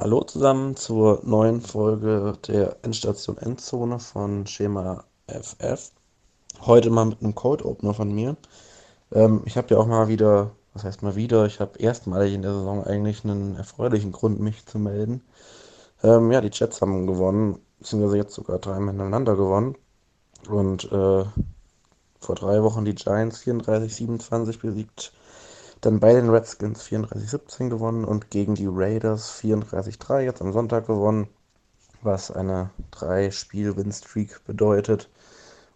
[0.00, 5.90] Hallo zusammen zur neuen Folge der Endstation Endzone von Schema FF.
[6.60, 8.36] Heute mal mit einem Code Opener von mir.
[9.10, 12.42] Ähm, ich habe ja auch mal wieder, was heißt mal wieder, ich habe erstmalig in
[12.42, 15.20] der Saison eigentlich einen erfreulichen Grund, mich zu melden.
[16.04, 19.74] Ähm, ja, die Jets haben gewonnen, beziehungsweise jetzt sogar dreimal hintereinander gewonnen.
[20.48, 21.24] Und äh,
[22.20, 25.12] vor drei Wochen die Giants 34-27 besiegt
[25.80, 31.28] dann bei den Redskins 34-17 gewonnen und gegen die Raiders 34-3 jetzt am Sonntag gewonnen,
[32.02, 35.08] was eine 3-Spiel-Win-Streak bedeutet.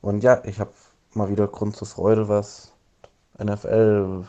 [0.01, 0.73] Und ja, ich habe
[1.15, 2.73] mal wieder Grund zur Freude, was
[3.43, 4.25] NFL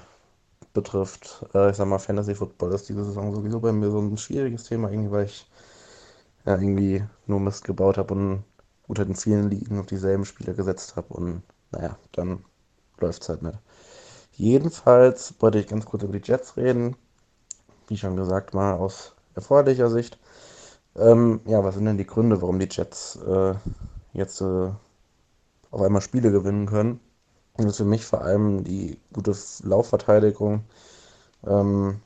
[0.74, 1.46] betrifft.
[1.54, 4.66] Äh, ich sag mal, Fantasy Football ist diese Saison sowieso bei mir so ein schwieriges
[4.66, 5.50] Thema, irgendwie, weil ich
[6.46, 10.96] ja irgendwie nur Mist gebaut habe und halt in vielen Ligen auf dieselben Spieler gesetzt
[10.96, 12.44] habe und naja, dann
[13.00, 13.58] läuft es halt nicht.
[14.36, 16.96] Jedenfalls wollte ich ganz kurz über die Jets reden.
[17.88, 20.18] Wie schon gesagt, mal aus erfreulicher Sicht.
[20.96, 23.54] Ähm, ja, was sind denn die Gründe, warum die Jets äh,
[24.14, 24.70] jetzt äh,
[25.72, 27.00] auf einmal Spiele gewinnen können?
[27.54, 30.64] Und das ist für mich vor allem die gute Laufverteidigung.
[31.46, 32.02] Ähm,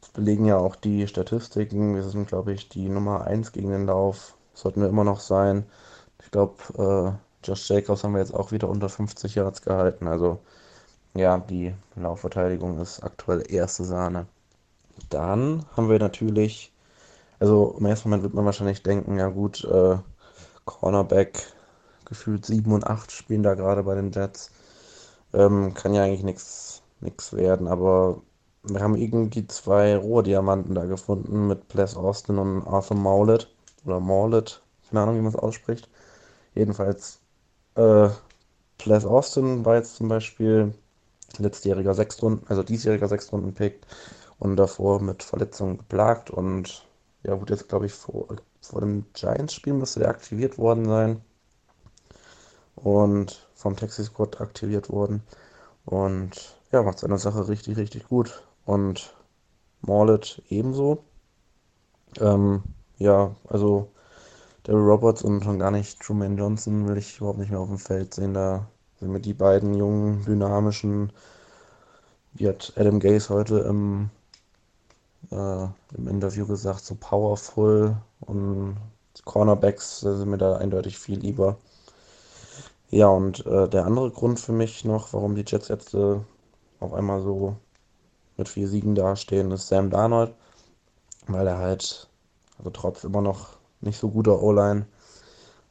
[0.00, 1.96] das belegen ja auch die Statistiken.
[1.96, 4.36] Wir sind, glaube ich, die Nummer 1 gegen den Lauf.
[4.54, 5.66] Sollten wir immer noch sein.
[6.22, 10.06] Ich glaube, äh, Josh Jacobs haben wir jetzt auch wieder unter 50 Yards gehalten.
[10.06, 10.38] Also
[11.14, 14.26] ja, die Laufverteidigung ist aktuell erste Sahne.
[15.08, 16.72] Dann haben wir natürlich,
[17.38, 19.98] also im ersten Moment wird man wahrscheinlich denken, ja gut, äh,
[20.64, 21.42] Cornerback
[22.04, 24.50] gefühlt 7 und 8 spielen da gerade bei den Jets.
[25.32, 26.82] Ähm, kann ja eigentlich nichts
[27.32, 28.22] werden, aber
[28.62, 33.48] wir haben irgendwie zwei Rohdiamanten da gefunden mit Bless Austin und Arthur Maulet
[33.84, 35.88] oder Maulet, keine Ahnung, wie man es ausspricht.
[36.54, 37.20] Jedenfalls,
[37.76, 38.08] äh,
[38.78, 40.74] Bless Austin war jetzt zum Beispiel
[41.38, 43.80] letztjähriger Sechstrunden, also diesjähriger Sechstrunden-Pick
[44.38, 46.86] und davor mit Verletzungen geplagt und
[47.22, 48.28] ja, gut, jetzt glaube ich vor,
[48.60, 51.20] vor dem Giants-Spiel müsste der aktiviert worden sein
[52.76, 55.22] und vom Taxi Squad aktiviert worden
[55.84, 59.14] und ja, macht seine Sache richtig, richtig gut und
[59.82, 61.04] Morlet ebenso.
[62.20, 62.62] Ähm,
[62.98, 63.90] ja, also
[64.64, 67.78] Daryl Roberts und schon gar nicht Truman Johnson will ich überhaupt nicht mehr auf dem
[67.78, 68.34] Feld sehen.
[68.34, 68.68] Da
[69.00, 71.12] sind mir die beiden jungen, dynamischen,
[72.34, 74.10] wie hat Adam Gaze heute im,
[75.30, 75.64] äh,
[75.96, 78.76] im Interview gesagt, so powerful und
[79.24, 81.56] Cornerbacks sind mir da eindeutig viel lieber.
[82.90, 86.16] Ja, und äh, der andere Grund für mich noch, warum die Jets jetzt äh,
[86.80, 87.56] auf einmal so
[88.36, 90.34] mit vier Siegen dastehen, ist Sam Darnold,
[91.28, 92.08] weil er halt,
[92.58, 94.86] also trotz immer noch nicht so guter O-Line,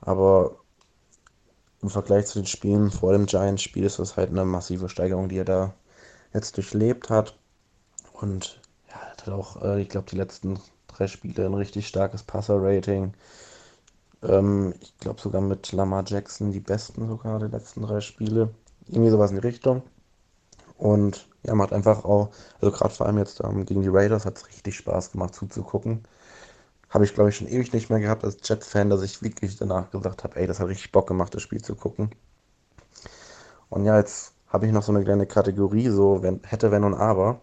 [0.02, 0.59] aber
[1.82, 5.38] im Vergleich zu den Spielen vor dem Giants-Spiel ist das halt eine massive Steigerung, die
[5.38, 5.74] er da
[6.34, 7.38] jetzt durchlebt hat.
[8.14, 8.60] Und
[8.90, 13.14] ja, er hat auch, äh, ich glaube, die letzten drei Spiele ein richtig starkes Passer-Rating.
[14.24, 18.50] Ähm, ich glaube sogar mit Lamar Jackson die besten sogar der letzten drei Spiele.
[18.88, 19.84] Irgendwie sowas in die Richtung.
[20.78, 22.30] Und ja, macht einfach auch,
[22.62, 26.04] also gerade vor allem jetzt ähm, gegen die Raiders hat es richtig Spaß gemacht zuzugucken.
[26.90, 29.92] Habe ich, glaube ich, schon ewig nicht mehr gehabt als Jets-Fan, dass ich wirklich danach
[29.92, 32.12] gesagt habe, ey, das hat richtig Bock gemacht, das Spiel zu gucken.
[33.70, 36.96] Und ja, jetzt habe ich noch so eine kleine Kategorie, so wenn, hätte, wenn und
[36.96, 37.42] aber.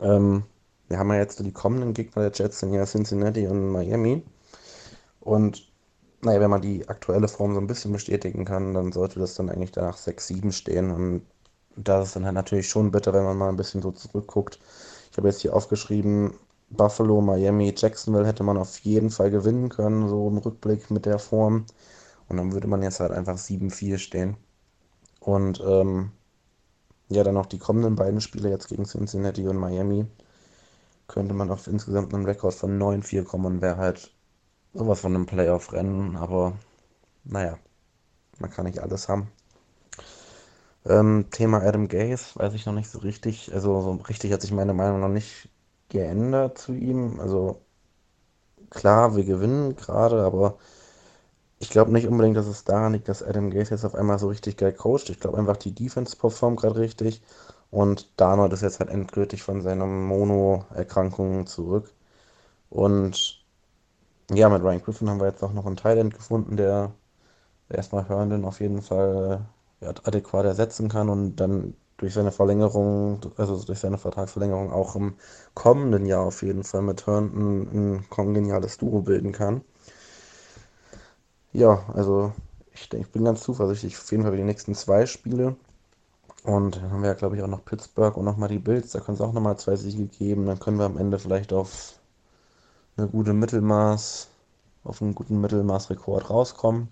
[0.00, 0.44] Ähm,
[0.88, 4.22] wir haben ja jetzt die kommenden Gegner der Jets sind ja Cincinnati und Miami.
[5.20, 5.70] Und
[6.22, 9.50] naja, wenn man die aktuelle Form so ein bisschen bestätigen kann, dann sollte das dann
[9.50, 10.90] eigentlich danach 6-7 stehen.
[10.90, 11.22] Und
[11.76, 14.58] das ist dann halt natürlich schon bitter, wenn man mal ein bisschen so zurückguckt.
[15.10, 16.34] Ich habe jetzt hier aufgeschrieben,
[16.76, 21.18] Buffalo, Miami, Jacksonville hätte man auf jeden Fall gewinnen können, so im Rückblick mit der
[21.18, 21.66] Form.
[22.28, 24.36] Und dann würde man jetzt halt einfach 7-4 stehen.
[25.20, 26.12] Und ähm,
[27.08, 30.06] ja, dann noch die kommenden beiden Spiele jetzt gegen Cincinnati und Miami.
[31.08, 34.12] Könnte man auf insgesamt einen Rekord von 9-4 kommen und wäre halt
[34.74, 36.16] sowas von einem Playoff-Rennen.
[36.16, 36.54] Aber
[37.24, 37.58] naja,
[38.38, 39.28] man kann nicht alles haben.
[40.84, 43.52] Ähm, Thema Adam Gaze weiß ich noch nicht so richtig.
[43.54, 45.48] Also so richtig hat sich meine Meinung noch nicht
[45.92, 47.20] geändert zu ihm.
[47.20, 47.62] Also
[48.70, 50.58] klar, wir gewinnen gerade, aber
[51.58, 54.28] ich glaube nicht unbedingt, dass es daran liegt, dass Adam Gaze jetzt auf einmal so
[54.28, 55.10] richtig geil coacht.
[55.10, 57.22] Ich glaube einfach, die Defense performt gerade richtig.
[57.70, 61.92] Und Darnold ist jetzt halt endgültig von seiner Mono-Erkrankung zurück.
[62.70, 63.44] Und
[64.32, 66.92] ja, mit Ryan Griffin haben wir jetzt auch noch einen Thailand gefunden, der
[67.70, 69.46] erstmal Herndon auf jeden Fall
[69.80, 75.14] ja, adäquat ersetzen kann und dann durch seine Verlängerung, also durch seine Vertragsverlängerung auch im
[75.54, 79.60] kommenden Jahr auf jeden Fall mit Herndon ein kongeniales Duo bilden kann.
[81.52, 82.32] Ja, also
[82.72, 85.54] ich, denke, ich bin ganz zuversichtlich auf jeden Fall für die nächsten zwei Spiele.
[86.42, 88.90] Und dann haben wir ja, glaube ich, auch noch Pittsburgh und nochmal die Bills.
[88.90, 90.46] Da können es auch nochmal zwei Siege geben.
[90.46, 92.00] Dann können wir am Ende vielleicht auf
[92.96, 94.28] eine gute Mittelmaß,
[94.82, 96.88] auf einen guten Mittelmaßrekord rauskommen.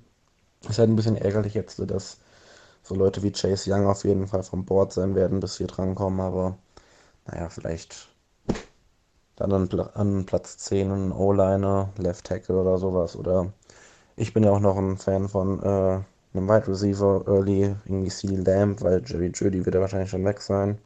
[0.68, 2.18] Ist halt ein bisschen ärgerlich jetzt, dass
[2.82, 6.20] so Leute wie Chase Young auf jeden Fall vom Board sein werden, bis wir drankommen,
[6.20, 6.56] aber
[7.26, 8.08] naja, vielleicht
[9.36, 13.16] dann an, an Platz 10 ein O-Liner, Left Tackle oder sowas.
[13.16, 13.52] Oder
[14.16, 16.00] ich bin ja auch noch ein Fan von äh,
[16.34, 18.28] einem Wide Receiver Early, irgendwie C.
[18.28, 20.78] Lamb, weil Jerry Judy wird ja wahrscheinlich schon weg sein.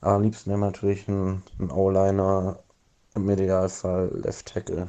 [0.00, 2.58] Aber am liebsten wäre natürlich ein, ein O-Liner,
[3.14, 4.88] im Idealfall Left Tackle.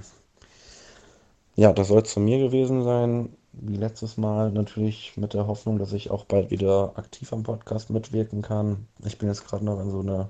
[1.56, 3.36] Ja, das soll es von mir gewesen sein.
[3.53, 7.89] Wie letztes Mal natürlich mit der Hoffnung, dass ich auch bald wieder aktiv am Podcast
[7.89, 8.88] mitwirken kann.
[9.05, 10.29] Ich bin jetzt gerade noch in so einer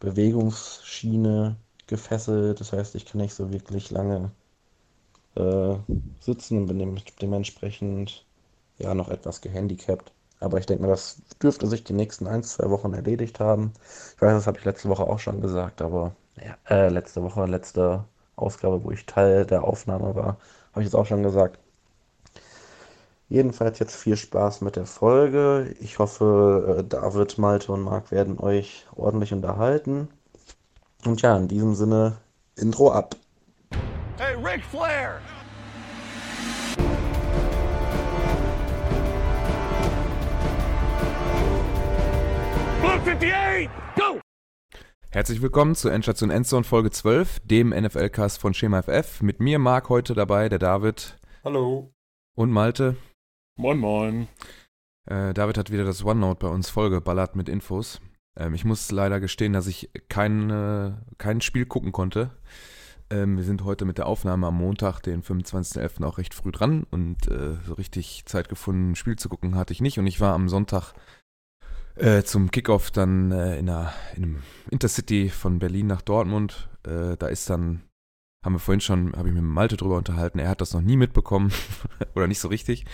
[0.00, 1.56] Bewegungsschiene
[1.86, 2.60] gefesselt.
[2.60, 4.30] Das heißt, ich kann nicht so wirklich lange
[5.36, 5.74] äh,
[6.20, 8.24] sitzen und bin dementsprechend
[8.78, 10.12] ja noch etwas gehandicapt.
[10.40, 13.72] Aber ich denke mal, das dürfte sich die nächsten ein, zwei Wochen erledigt haben.
[14.16, 17.44] Ich weiß, das habe ich letzte Woche auch schon gesagt, aber ja, äh, letzte Woche,
[17.46, 18.04] letzte
[18.36, 20.38] Ausgabe, wo ich Teil der Aufnahme war,
[20.72, 21.58] habe ich es auch schon gesagt.
[23.32, 25.74] Jedenfalls jetzt viel Spaß mit der Folge.
[25.80, 30.08] Ich hoffe, äh, David, Malte und Marc werden euch ordentlich unterhalten.
[31.06, 32.18] Und ja, in diesem Sinne,
[32.56, 33.16] Intro ab.
[34.18, 35.18] Hey, Ric Flair!
[42.80, 44.20] Blue 58, go!
[45.10, 49.22] Herzlich willkommen zu Endstation Endzone Folge 12, dem NFL-Cast von Schema FF.
[49.22, 51.18] Mit mir, Marc, heute dabei, der David.
[51.42, 51.94] Hallo.
[52.34, 52.96] Und Malte.
[53.58, 54.28] Moin, moin.
[55.04, 58.00] Äh, David hat wieder das OneNote bei uns vollgeballert mit Infos.
[58.36, 62.30] Ähm, ich muss leider gestehen, dass ich kein, äh, kein Spiel gucken konnte.
[63.10, 66.02] Ähm, wir sind heute mit der Aufnahme am Montag, den 25.11.
[66.04, 69.74] auch recht früh dran und äh, so richtig Zeit gefunden, ein Spiel zu gucken hatte
[69.74, 69.98] ich nicht.
[69.98, 70.94] Und ich war am Sonntag
[71.96, 76.70] äh, zum Kickoff dann äh, in, einer, in einem Intercity von Berlin nach Dortmund.
[76.86, 77.82] Äh, da ist dann
[78.42, 80.96] haben wir vorhin schon, habe ich mit Malte drüber unterhalten, er hat das noch nie
[80.96, 81.52] mitbekommen
[82.14, 82.86] oder nicht so richtig.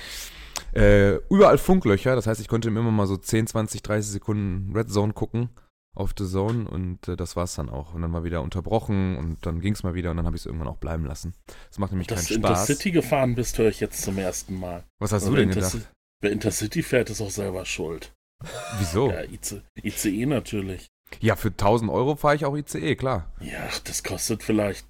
[0.75, 4.91] Äh, überall Funklöcher, das heißt, ich konnte immer mal so 10, 20, 30 Sekunden Red
[4.91, 5.50] Zone gucken
[5.99, 7.94] auf The Zone und äh, das es dann auch.
[7.94, 10.43] Und dann mal wieder unterbrochen und dann ging es mal wieder und dann habe ich
[10.43, 11.35] es irgendwann auch bleiben lassen.
[11.69, 12.50] Das macht nämlich Dass keinen Spaß.
[12.50, 14.85] Dass du Intercity gefahren bist, höre ich jetzt zum ersten Mal.
[15.00, 15.93] Was hast Oder du denn Interci gedacht?
[16.20, 18.12] Wer Intercity fährt, ist auch selber schuld.
[18.79, 19.11] Wieso?
[19.11, 20.87] Ja, IC, ICE natürlich.
[21.20, 23.32] Ja, für 1000 Euro fahre ich auch ICE, klar.
[23.41, 24.87] Ja, das kostet vielleicht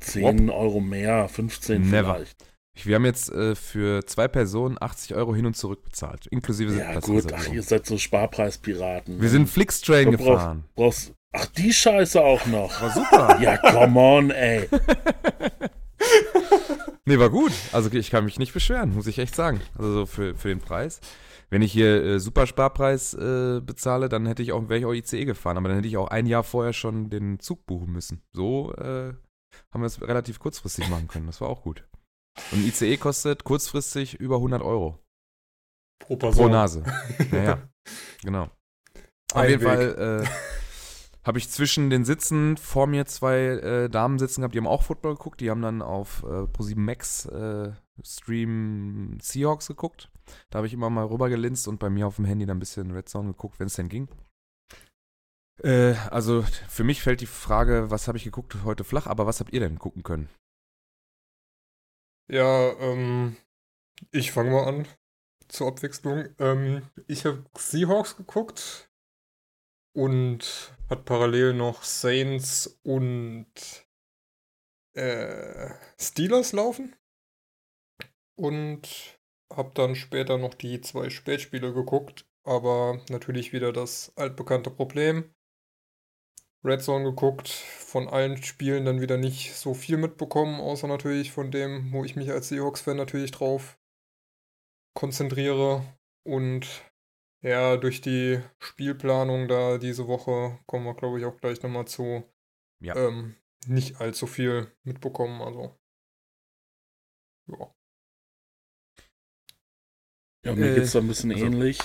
[0.00, 0.56] 10 Wop.
[0.56, 2.14] Euro mehr, 15 Never.
[2.14, 2.49] vielleicht.
[2.86, 7.00] Wir haben jetzt äh, für zwei Personen 80 Euro hin und zurück bezahlt, inklusive Ja
[7.00, 9.20] gut, ach, ihr seid so Sparpreispiraten.
[9.20, 10.64] Wir sind Flixtrain gefahren.
[10.74, 12.80] Brauchst, ach, die Scheiße auch noch.
[12.80, 13.38] War super.
[13.42, 14.68] ja, come on, ey.
[17.04, 17.52] nee, war gut.
[17.72, 19.60] Also ich kann mich nicht beschweren, muss ich echt sagen.
[19.76, 21.00] Also so für, für den Preis.
[21.50, 24.94] Wenn ich hier äh, super Sparpreis äh, bezahle, dann hätte ich auch, wäre ich auch
[24.94, 28.22] ICE gefahren, aber dann hätte ich auch ein Jahr vorher schon den Zug buchen müssen.
[28.32, 29.12] So äh,
[29.72, 31.26] haben wir es relativ kurzfristig machen können.
[31.26, 31.84] Das war auch gut.
[32.52, 34.98] Und ein ICE kostet kurzfristig über 100 Euro.
[35.98, 36.46] Pro Person.
[36.46, 36.84] Pro Nase.
[37.30, 37.68] Naja,
[38.22, 38.50] genau.
[39.32, 39.68] Auf jeden Weg.
[39.68, 40.28] Fall äh,
[41.24, 44.82] habe ich zwischen den Sitzen vor mir zwei äh, Damen sitzen gehabt, die haben auch
[44.82, 45.40] Football geguckt.
[45.40, 47.72] Die haben dann auf äh, Pro7 Max äh,
[48.02, 50.10] Stream Seahawks geguckt.
[50.48, 52.60] Da habe ich immer mal rüber gelinst und bei mir auf dem Handy dann ein
[52.60, 54.08] bisschen Red Zone geguckt, wenn es denn ging.
[55.62, 59.40] Äh, also für mich fällt die Frage, was habe ich geguckt heute flach, aber was
[59.40, 60.28] habt ihr denn gucken können?
[62.30, 63.36] Ja, ähm,
[64.12, 64.86] ich fange mal an
[65.48, 66.28] zur Abwechslung.
[66.38, 68.88] Ähm, ich habe Seahawks geguckt
[69.96, 73.52] und hat parallel noch Saints und
[74.94, 76.94] äh, Steelers laufen.
[78.36, 79.18] Und
[79.52, 85.34] habe dann später noch die zwei Spätspiele geguckt, aber natürlich wieder das altbekannte Problem.
[86.64, 91.50] Red Zone geguckt, von allen Spielen dann wieder nicht so viel mitbekommen, außer natürlich von
[91.50, 93.78] dem, wo ich mich als Seahawks-Fan natürlich drauf
[94.94, 95.82] konzentriere.
[96.26, 96.66] Und
[97.42, 102.24] ja, durch die Spielplanung da diese Woche kommen wir, glaube ich, auch gleich nochmal zu.
[102.82, 102.94] Ja.
[102.96, 103.36] Ähm,
[103.66, 105.78] nicht allzu viel mitbekommen, also.
[107.46, 107.74] Ja.
[110.44, 111.78] Ja, mir äh, geht es da ein bisschen also, ähnlich.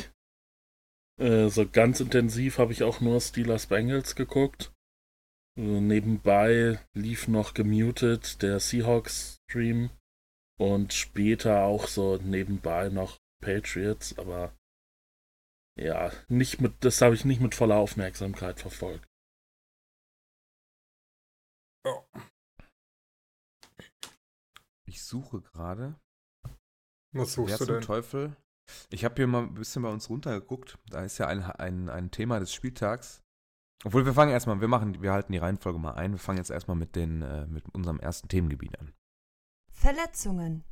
[1.18, 4.74] Äh, so ganz intensiv habe ich auch nur Steelers Bengals geguckt.
[5.58, 9.90] Also nebenbei lief noch gemutet der Seahawks Stream
[10.60, 14.54] und später auch so nebenbei noch Patriots, aber
[15.78, 19.08] ja, nicht mit, das habe ich nicht mit voller Aufmerksamkeit verfolgt.
[21.86, 22.06] Ja.
[24.86, 26.00] Ich suche gerade.
[27.14, 27.82] Was suchst Wer du denn?
[27.82, 28.36] Teufel
[28.90, 30.78] ich habe hier mal ein bisschen bei uns runtergeguckt.
[30.90, 33.24] Da ist ja ein, ein, ein Thema des Spieltags.
[33.84, 36.14] obwohl wir fangen erstmal, wir machen, wir halten die Reihenfolge mal ein.
[36.14, 38.94] Wir fangen jetzt erstmal mit den, äh, mit unserem ersten Themengebiet an.
[39.72, 40.64] Verletzungen.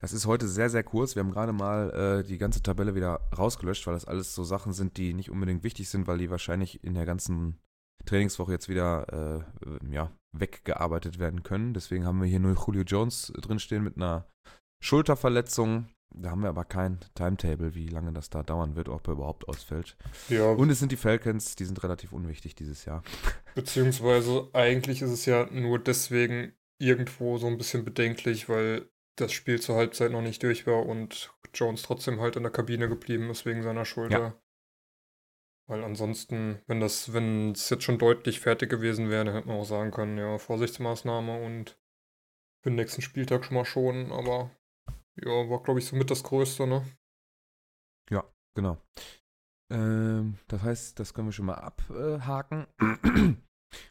[0.00, 1.16] Das ist heute sehr, sehr kurz.
[1.16, 4.72] Wir haben gerade mal äh, die ganze Tabelle wieder rausgelöscht, weil das alles so Sachen
[4.72, 7.58] sind, die nicht unbedingt wichtig sind, weil die wahrscheinlich in der ganzen
[8.04, 11.74] Trainingswoche jetzt wieder äh, ja, weggearbeitet werden können.
[11.74, 14.28] Deswegen haben wir hier nur Julio Jones drinstehen mit einer
[14.80, 15.88] Schulterverletzung.
[16.10, 19.48] Da haben wir aber kein Timetable, wie lange das da dauern wird, ob er überhaupt
[19.48, 19.96] ausfällt.
[20.28, 20.50] Ja.
[20.50, 23.02] Und es sind die Falcons, die sind relativ unwichtig dieses Jahr.
[23.54, 29.60] Beziehungsweise eigentlich ist es ja nur deswegen irgendwo so ein bisschen bedenklich, weil das Spiel
[29.60, 33.46] zur Halbzeit noch nicht durch war und Jones trotzdem halt in der Kabine geblieben ist
[33.46, 34.18] wegen seiner Schulter.
[34.18, 34.40] Ja.
[35.66, 39.58] Weil ansonsten, wenn das, wenn es jetzt schon deutlich fertig gewesen wäre, dann hätte man
[39.58, 41.78] auch sagen können, ja, Vorsichtsmaßnahme und
[42.62, 44.50] für den nächsten Spieltag schon mal schon, aber
[45.22, 46.84] ja, war glaube ich somit das Größte, ne?
[48.10, 48.78] Ja, genau.
[49.70, 52.66] Ähm, das heißt, das können wir schon mal abhaken.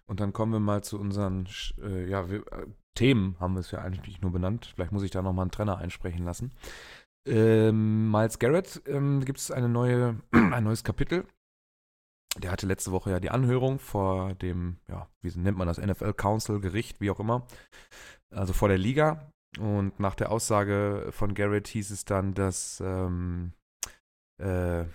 [0.07, 1.47] Und dann kommen wir mal zu unseren
[1.81, 2.65] äh, ja, wir, äh,
[2.95, 4.71] Themen, haben wir es ja eigentlich nur benannt.
[4.73, 6.51] Vielleicht muss ich da nochmal einen Trainer einsprechen lassen.
[7.27, 11.27] Ähm, Miles Garrett ähm, gibt es neue, ein neues Kapitel.
[12.37, 16.13] Der hatte letzte Woche ja die Anhörung vor dem, ja, wie nennt man das, NFL
[16.13, 17.45] Council, Gericht, wie auch immer.
[18.31, 19.31] Also vor der Liga.
[19.59, 23.53] Und nach der Aussage von Garrett hieß es dann, dass ähm,
[24.39, 24.85] äh,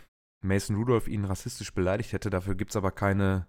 [0.41, 2.31] Mason Rudolph ihn rassistisch beleidigt hätte.
[2.31, 3.47] Dafür gibt es aber keine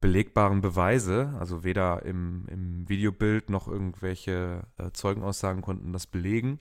[0.00, 1.34] belegbaren Beweise.
[1.38, 6.60] Also weder im, im Videobild noch irgendwelche äh, Zeugenaussagen konnten das belegen.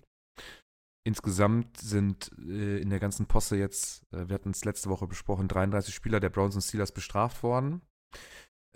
[1.05, 5.47] Insgesamt sind äh, in der ganzen Posse jetzt, äh, wir hatten es letzte Woche besprochen,
[5.47, 7.81] 33 Spieler der Browns und Steelers bestraft worden.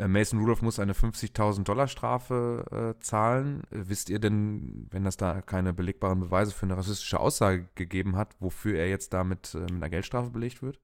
[0.02, 3.62] Äh, Mason Rudolph muss eine 50.000 Dollar Strafe äh, zahlen.
[3.72, 8.16] Äh, wisst ihr denn, wenn das da keine belegbaren Beweise für eine rassistische Aussage gegeben
[8.16, 10.80] hat, wofür er jetzt damit mit einer Geldstrafe belegt wird?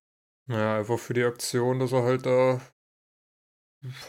[0.45, 2.61] Naja, einfach für die Aktion, dass er halt da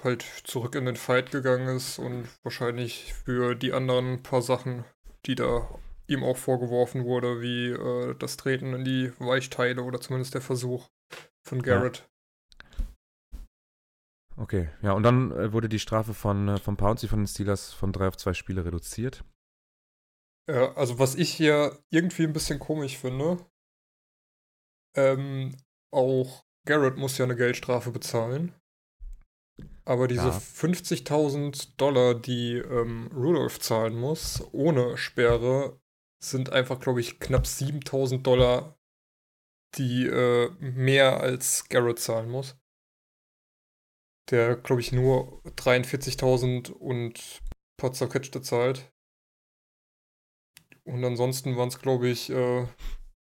[0.05, 4.85] halt zurück in den Fight gegangen ist und wahrscheinlich für die anderen paar Sachen,
[5.27, 5.69] die da
[6.07, 10.89] ihm auch vorgeworfen wurde, wie äh, das Treten in die Weichteile oder zumindest der Versuch
[11.43, 11.99] von Garrett.
[11.99, 12.18] Ja.
[14.39, 17.73] Okay, ja, und dann äh, wurde die Strafe von, äh, von Pouncy von den Steelers
[17.73, 19.25] von drei auf zwei Spiele reduziert.
[20.49, 23.39] Ja, also was ich hier irgendwie ein bisschen komisch finde,
[24.97, 25.57] ähm,
[25.93, 28.55] auch Garrett muss ja eine Geldstrafe bezahlen.
[29.85, 30.39] Aber diese ja.
[30.39, 35.81] 50.000 Dollar, die ähm, Rudolph zahlen muss, ohne Sperre,
[36.23, 38.79] sind einfach, glaube ich, knapp 7.000 Dollar,
[39.77, 42.58] die äh, mehr als Garrett zahlen muss.
[44.31, 47.41] Der, glaube ich, nur 43.000 und
[47.79, 48.93] paar zerquetschte zahlt.
[50.85, 52.67] Und ansonsten waren es, glaube ich, äh,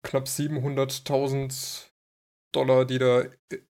[0.02, 1.90] knapp 700.000
[2.52, 3.24] Dollar, die da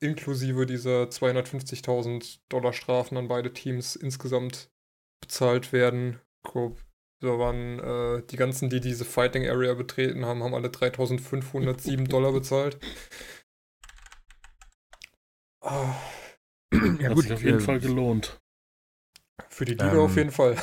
[0.01, 4.71] inklusive dieser 250.000 Dollar Strafen an beide Teams insgesamt
[5.21, 6.21] bezahlt werden.
[6.43, 6.81] Grob.
[7.21, 12.33] Da waren äh, die ganzen, die diese Fighting Area betreten haben, haben alle 3.507 Dollar
[12.33, 12.79] bezahlt.
[15.65, 15.95] Ah.
[16.73, 18.41] Ja, Hat gut, sich auf jeden äh, Fall gelohnt.
[19.49, 20.57] Für die Liga ähm, auf jeden Fall.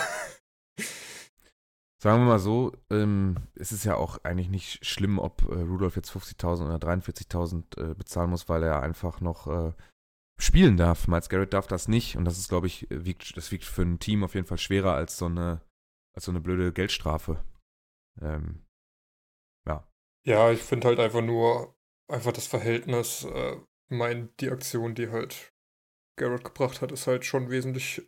[2.01, 5.97] Sagen wir mal so, ähm, es ist ja auch eigentlich nicht schlimm, ob äh, Rudolf
[5.97, 9.73] jetzt 50.000 oder 43.000 äh, bezahlen muss, weil er einfach noch äh,
[10.39, 11.09] spielen darf.
[11.09, 13.99] Miles Garrett darf das nicht und das ist, glaube ich, wiegt, das wiegt für ein
[13.99, 15.61] Team auf jeden Fall schwerer als so eine,
[16.15, 17.43] als so eine blöde Geldstrafe.
[18.21, 18.65] Ähm,
[19.67, 19.85] ja.
[20.25, 21.75] Ja, ich finde halt einfach nur
[22.07, 23.57] einfach das Verhältnis, äh,
[23.89, 25.53] mein, die Aktion, die halt
[26.19, 28.07] Garrett gebracht hat, ist halt schon wesentlich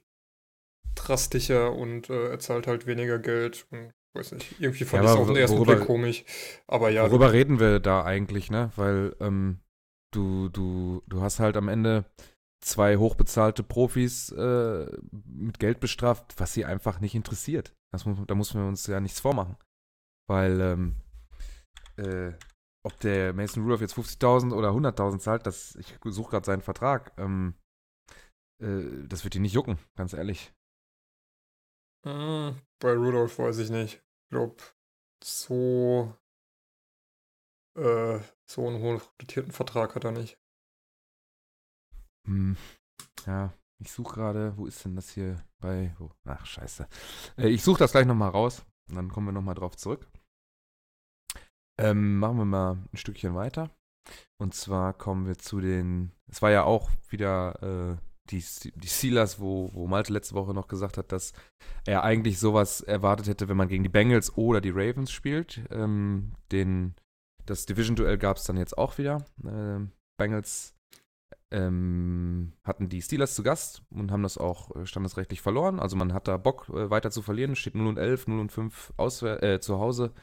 [0.93, 5.15] drastischer und äh, er zahlt halt weniger Geld und weiß nicht, irgendwie fand ja, ich
[5.15, 6.25] es auf den ersten worüber, Blick komisch.
[6.67, 7.09] Aber ja.
[7.09, 8.71] Worüber reden wir da eigentlich, ne?
[8.75, 9.59] Weil ähm,
[10.11, 12.05] du, du, du hast halt am Ende
[12.61, 14.85] zwei hochbezahlte Profis äh,
[15.25, 17.73] mit Geld bestraft, was sie einfach nicht interessiert.
[17.91, 19.57] Das muss, da müssen wir uns ja nichts vormachen.
[20.29, 20.95] Weil, ähm,
[21.97, 22.33] äh,
[22.83, 27.13] ob der Mason Rudolph jetzt 50.000 oder 100.000 zahlt, das, ich suche gerade seinen Vertrag,
[27.17, 27.55] ähm,
[28.61, 30.53] äh, das wird ihn nicht jucken, ganz ehrlich.
[32.05, 33.95] Hm, bei Rudolf weiß ich nicht.
[33.95, 34.57] Ich glaube,
[35.23, 36.15] so,
[37.77, 40.39] äh, so einen hohen dotierten Vertrag hat er nicht.
[42.27, 42.57] Hm.
[43.25, 46.87] Ja, ich suche gerade, wo ist denn das hier bei, oh, ach scheiße.
[47.37, 50.07] Äh, ich suche das gleich nochmal raus und dann kommen wir nochmal drauf zurück.
[51.79, 53.69] Ähm, machen wir mal ein Stückchen weiter.
[54.37, 58.43] Und zwar kommen wir zu den, es war ja auch wieder äh, die,
[58.75, 61.33] die Steelers, wo, wo Malte letzte Woche noch gesagt hat, dass
[61.85, 65.61] er eigentlich sowas erwartet hätte, wenn man gegen die Bengals oder die Ravens spielt.
[65.69, 66.95] Ähm, den,
[67.45, 69.25] das Division-Duell gab es dann jetzt auch wieder.
[69.45, 70.75] Ähm, Bengals
[71.51, 75.79] ähm, hatten die Steelers zu Gast und haben das auch äh, standesrechtlich verloren.
[75.79, 77.55] Also man hat da Bock äh, weiter zu verlieren.
[77.55, 80.13] Steht 0 und 11, 0 und 5 auswär äh, zu Hause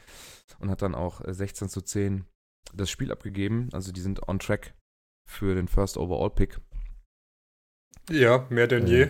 [0.59, 2.25] und hat dann auch 16 äh, zu 10
[2.73, 3.69] das Spiel abgegeben.
[3.73, 4.73] Also die sind on track
[5.29, 6.59] für den First Overall Pick.
[8.09, 9.07] Ja, mehr denn je.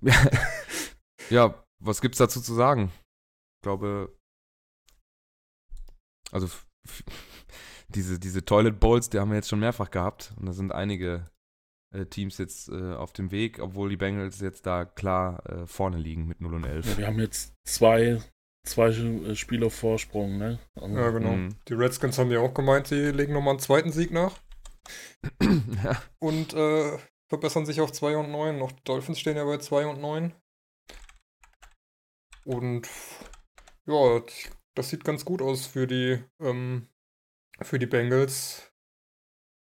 [1.30, 2.92] ja, was gibt's dazu zu sagen?
[3.58, 4.16] Ich glaube,
[6.32, 6.48] also
[7.88, 10.32] diese, diese Toilet Bowls, die haben wir jetzt schon mehrfach gehabt.
[10.36, 11.30] Und da sind einige
[11.94, 15.98] äh, Teams jetzt äh, auf dem Weg, obwohl die Bengals jetzt da klar äh, vorne
[15.98, 16.86] liegen mit 0 und 11.
[16.86, 18.20] Ja, wir haben jetzt zwei,
[18.66, 20.58] zwei äh, Spiele Vorsprung, ne?
[20.74, 21.36] Also, ja, genau.
[21.36, 21.56] Mhm.
[21.68, 24.38] Die Redskins haben ja auch gemeint, sie legen nochmal einen zweiten Sieg nach.
[25.42, 26.02] ja.
[26.18, 28.58] Und äh, verbessern sich auf 2 und 9.
[28.58, 30.34] Noch die Dolphins stehen ja bei 2 und 9.
[32.44, 32.88] Und
[33.86, 34.22] ja,
[34.74, 36.88] das sieht ganz gut aus für die ähm,
[37.62, 38.72] für die Bengals.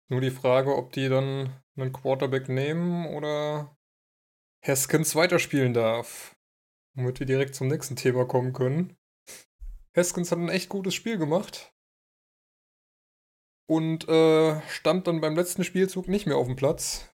[0.09, 3.77] Nur die Frage, ob die dann einen Quarterback nehmen oder
[4.65, 6.35] Haskins weiterspielen darf.
[6.95, 8.97] Womit wir direkt zum nächsten Thema kommen können.
[9.95, 11.73] Haskins hat ein echt gutes Spiel gemacht.
[13.65, 17.12] Und äh, stand dann beim letzten Spielzug nicht mehr auf dem Platz.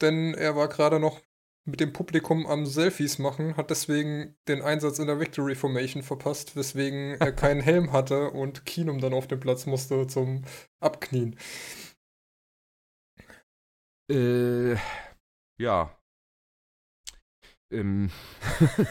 [0.00, 1.20] Denn er war gerade noch
[1.68, 6.56] mit dem Publikum am Selfies machen, hat deswegen den Einsatz in der Victory Formation verpasst,
[6.56, 10.44] weswegen er keinen Helm hatte und Keenum dann auf den Platz musste zum
[10.80, 11.36] Abknien.
[14.10, 14.76] Äh,
[15.60, 15.94] ja.
[17.70, 18.10] Ähm.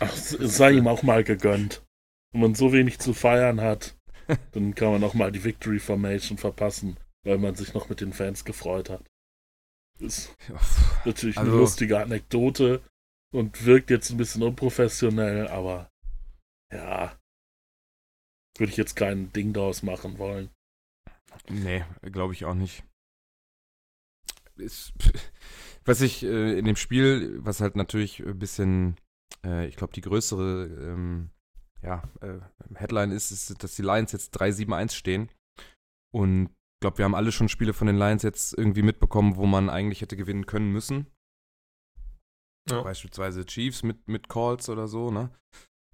[0.00, 1.82] Ach, es sei ihm auch mal gegönnt.
[2.32, 3.96] Wenn man so wenig zu feiern hat,
[4.52, 8.12] dann kann man auch mal die Victory Formation verpassen, weil man sich noch mit den
[8.12, 9.04] Fans gefreut hat.
[9.98, 10.36] Ist
[11.04, 12.82] natürlich also, eine lustige Anekdote
[13.32, 15.90] und wirkt jetzt ein bisschen unprofessionell, aber
[16.72, 17.18] ja,
[18.58, 20.50] würde ich jetzt kein Ding daraus machen wollen.
[21.48, 22.84] Nee, glaube ich auch nicht.
[24.56, 24.92] Ist,
[25.84, 28.96] was ich äh, in dem Spiel, was halt natürlich ein bisschen,
[29.44, 31.30] äh, ich glaube, die größere ähm,
[31.82, 32.40] ja, äh,
[32.74, 35.30] Headline ist, ist, dass die Lions jetzt 3-7-1 stehen.
[36.12, 39.46] Und ich glaube, wir haben alle schon Spiele von den Lions jetzt irgendwie mitbekommen, wo
[39.46, 41.06] man eigentlich hätte gewinnen können müssen.
[42.68, 42.82] Ja.
[42.82, 45.30] Beispielsweise Chiefs mit, mit Calls oder so, ne?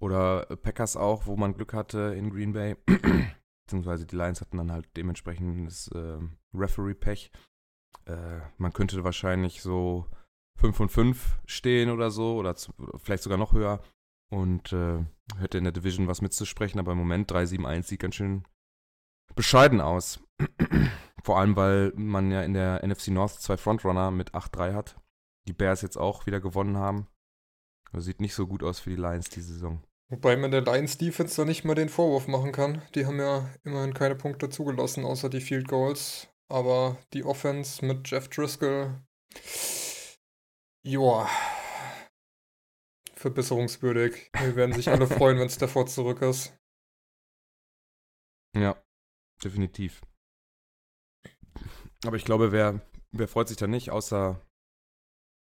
[0.01, 2.75] Oder Packers auch, wo man Glück hatte in Green Bay.
[3.65, 6.19] Beziehungsweise die Lions hatten dann halt dementsprechend das äh,
[6.53, 7.31] Referee-Pech.
[8.05, 10.09] Äh, man könnte wahrscheinlich so
[10.59, 13.81] 5 und 5 stehen oder so, oder zu, vielleicht sogar noch höher.
[14.29, 15.05] Und äh,
[15.37, 18.43] hätte in der Division was mitzusprechen, aber im Moment 3-7-1 sieht ganz schön
[19.35, 20.19] bescheiden aus.
[21.23, 24.97] Vor allem, weil man ja in der NFC North zwei Frontrunner mit 8-3 hat.
[25.47, 27.07] Die Bears jetzt auch wieder gewonnen haben.
[27.93, 29.81] Das sieht nicht so gut aus für die Lions diese Saison.
[30.09, 32.81] Wobei man der Lions Defense da nicht mal den Vorwurf machen kann.
[32.95, 36.27] Die haben ja immerhin keine Punkte zugelassen, außer die Field Goals.
[36.49, 39.01] Aber die Offense mit Jeff Driscoll,
[40.83, 41.27] joa,
[43.15, 44.29] verbesserungswürdig.
[44.39, 46.53] Wir werden sich alle freuen, wenn Stafford zurück ist.
[48.55, 48.75] Ja,
[49.43, 50.01] definitiv.
[52.05, 54.41] Aber ich glaube, wer, wer freut sich da nicht, außer,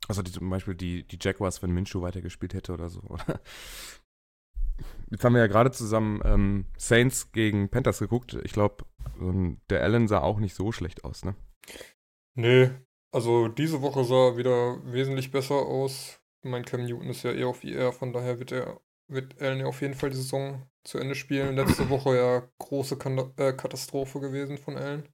[0.07, 3.01] außer die, zum Beispiel die, die Jaguars, wenn Minshew weitergespielt hätte oder so.
[5.11, 8.37] Jetzt haben wir ja gerade zusammen ähm, Saints gegen Panthers geguckt.
[8.43, 8.85] Ich glaube,
[9.19, 11.35] ähm, der Allen sah auch nicht so schlecht aus, ne?
[12.35, 12.71] Nee,
[13.11, 16.21] also diese Woche sah er wieder wesentlich besser aus.
[16.43, 19.65] Mein Cam Newton ist ja eher auf IR, von daher wird er wird Allen ja
[19.65, 21.55] auf jeden Fall die Saison zu Ende spielen.
[21.55, 22.95] Letzte Woche ja große
[23.37, 25.07] äh, Katastrophe gewesen von Allen.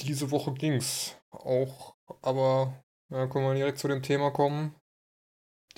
[0.00, 4.74] Diese Woche ging's auch, aber ja, können wir direkt zu dem Thema kommen.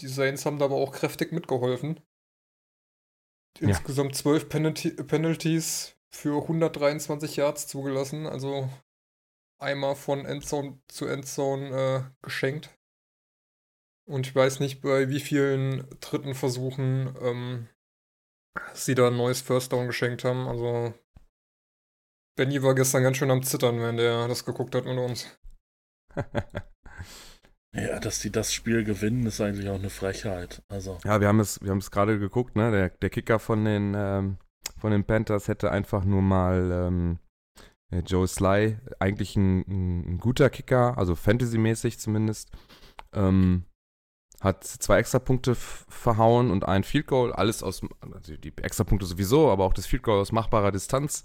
[0.00, 2.00] Die Saints haben da aber auch kräftig mitgeholfen.
[3.58, 8.68] Insgesamt zwölf Penalty Penalties für 123 Yards zugelassen, also
[9.58, 12.70] einmal von Endzone zu Endzone äh, geschenkt.
[14.10, 17.68] Und ich weiß nicht, bei wie vielen dritten Versuchen ähm,
[18.74, 20.48] sie da ein neues First Down geschenkt haben.
[20.48, 20.92] Also
[22.36, 25.38] Benny war gestern ganz schön am Zittern, wenn der das geguckt hat mit uns.
[27.72, 30.60] ja, dass die das Spiel gewinnen, ist eigentlich auch eine Frechheit.
[30.68, 30.98] Also.
[31.04, 32.72] Ja, wir haben es, wir haben es gerade geguckt, ne?
[32.72, 34.38] Der, der Kicker von den, ähm,
[34.78, 37.18] von den Panthers hätte einfach nur mal ähm,
[38.06, 42.50] Joe Sly, eigentlich ein, ein, guter Kicker, also Fantasy-mäßig zumindest.
[43.12, 43.66] Ähm,
[44.40, 49.64] hat zwei Extrapunkte verhauen und ein Field Goal, alles aus, also die Extrapunkte sowieso, aber
[49.64, 51.24] auch das Field Goal aus machbarer Distanz.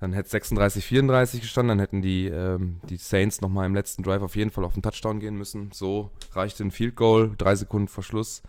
[0.00, 4.02] Dann hätte es 36, 34 gestanden, dann hätten die, ähm, die Saints nochmal im letzten
[4.02, 5.72] Drive auf jeden Fall auf den Touchdown gehen müssen.
[5.72, 8.42] So reichte ein Field Goal, drei Sekunden vor Schluss.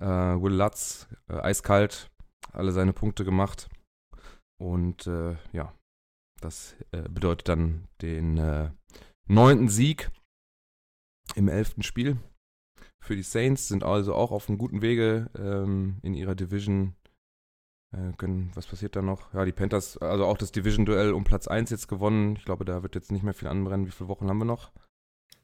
[0.00, 2.10] Äh, Will Lutz, äh, eiskalt,
[2.52, 3.68] alle seine Punkte gemacht.
[4.60, 5.74] Und äh, ja,
[6.40, 8.70] Das äh, bedeutet dann den äh,
[9.26, 10.10] neunten Sieg
[11.34, 12.18] im elften Spiel
[13.02, 16.94] für die Saints, sind also auch auf einem guten Wege ähm, in ihrer Division.
[17.94, 19.34] Äh, können, was passiert da noch?
[19.34, 22.36] Ja, die Panthers, also auch das Division-Duell um Platz 1 jetzt gewonnen.
[22.36, 23.86] Ich glaube, da wird jetzt nicht mehr viel anbrennen.
[23.86, 24.70] Wie viele Wochen haben wir noch?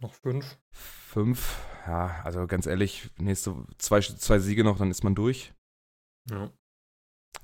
[0.01, 0.59] Noch fünf.
[0.71, 5.53] Fünf, ja, also ganz ehrlich, nächste zwei, zwei Siege noch, dann ist man durch.
[6.31, 6.53] Ja.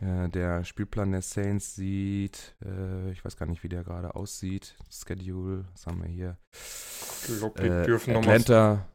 [0.01, 4.77] Äh, der Spielplan der Saints sieht, äh, ich weiß gar nicht, wie der gerade aussieht.
[4.89, 6.39] Schedule, was haben wir hier?
[6.53, 8.89] Ich glaube, die Äh, dürfen, Atlanta,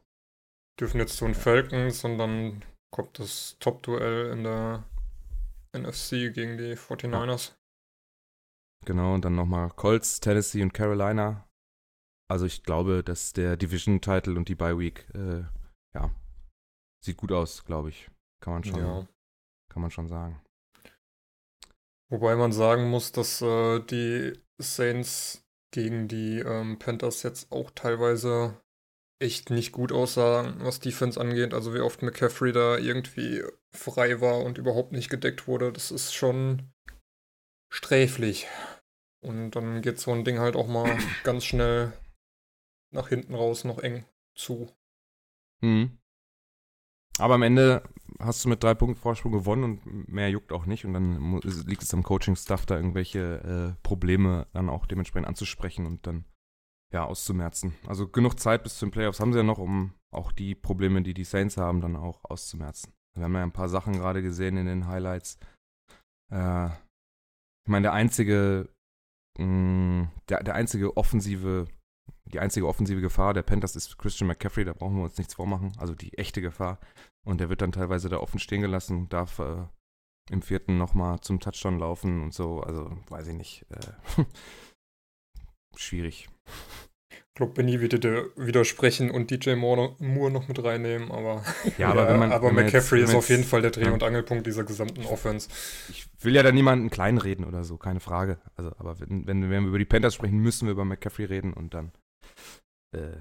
[0.80, 4.84] dürfen jetzt zu den Falcons und dann kommt das Top-Duell in der
[5.76, 7.52] NFC gegen die 49ers.
[8.84, 11.46] genau, und dann nochmal Colts, Tennessee und Carolina.
[12.30, 15.44] Also ich glaube, dass der Division-Title und die Bye-Week, äh,
[15.94, 16.10] ja,
[17.04, 18.08] sieht gut aus, glaube ich.
[18.42, 19.06] Kann man schon, Ja.
[19.72, 20.40] kann man schon sagen.
[22.10, 28.60] Wobei man sagen muss, dass äh, die Saints gegen die ähm, Panthers jetzt auch teilweise
[29.20, 31.54] echt nicht gut aussahen, was Defense angeht.
[31.54, 36.14] Also wie oft McCaffrey da irgendwie frei war und überhaupt nicht gedeckt wurde, das ist
[36.14, 36.72] schon
[37.70, 38.48] sträflich.
[39.22, 41.92] Und dann geht so ein Ding halt auch mal ganz schnell
[42.92, 44.04] nach hinten raus noch eng
[44.34, 44.74] zu.
[45.60, 45.98] Mhm.
[47.18, 47.82] Aber am Ende
[48.18, 50.86] hast du mit drei Punkten Vorsprung gewonnen und mehr juckt auch nicht.
[50.86, 56.06] Und dann liegt es am Coaching-Staff, da irgendwelche äh, Probleme dann auch dementsprechend anzusprechen und
[56.06, 56.24] dann
[56.92, 57.74] ja auszumerzen.
[57.86, 61.02] Also genug Zeit bis zu den Playoffs haben sie ja noch, um auch die Probleme,
[61.02, 62.92] die die Saints haben, dann auch auszumerzen.
[63.16, 65.38] Wir haben ja ein paar Sachen gerade gesehen in den Highlights.
[66.32, 68.68] Äh, ich meine, der einzige,
[69.38, 71.68] mh, der, der einzige offensive
[72.32, 75.72] die einzige offensive Gefahr der Panthers ist Christian McCaffrey, da brauchen wir uns nichts vormachen.
[75.78, 76.78] Also die echte Gefahr.
[77.26, 79.66] Und der wird dann teilweise da offen stehen gelassen, darf äh,
[80.30, 82.60] im vierten nochmal zum Touchdown laufen und so.
[82.60, 83.66] Also weiß ich nicht.
[83.70, 84.24] Äh,
[85.76, 86.28] schwierig.
[87.10, 91.42] Ich glaube, Benny würde dir widersprechen und DJ Moore, Moore noch mit reinnehmen, aber,
[91.78, 93.70] Ja, aber wenn man- aber wenn jetzt- McCaffrey wenn ist auf jeden jetzt- Fall der
[93.70, 93.92] Dreh- ja.
[93.92, 95.48] und Angelpunkt dieser gesamten Offense.
[95.88, 98.38] Ich will ja da niemanden kleinreden oder so, keine Frage.
[98.56, 101.54] Also, aber wenn, wenn, wenn wir über die Panthers sprechen, müssen wir über McCaffrey reden
[101.54, 101.92] und dann.
[102.94, 103.16] Äh,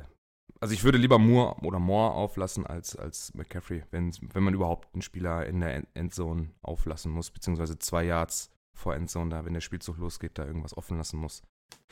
[0.59, 4.93] also ich würde lieber Moore oder Moore auflassen als, als McCaffrey, wenn, wenn man überhaupt
[4.93, 9.53] einen Spieler in der End- Endzone auflassen muss, beziehungsweise zwei Yards vor Endzone, da, wenn
[9.53, 11.43] der Spielzug losgeht, da irgendwas offen lassen muss.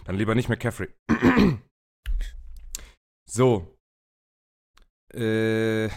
[0.06, 0.90] Dann lieber nicht McCaffrey.
[3.30, 3.78] so.
[5.14, 5.90] Äh,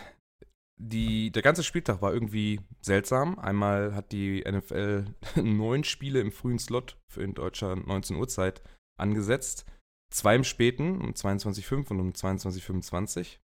[0.83, 3.39] die, der ganze Spieltag war irgendwie seltsam.
[3.39, 8.63] Einmal hat die NFL neun Spiele im frühen Slot für in deutscher 19 Uhr Zeit
[8.99, 9.67] angesetzt.
[10.13, 13.39] Zwei im späten, um 22.05 und um 22.25.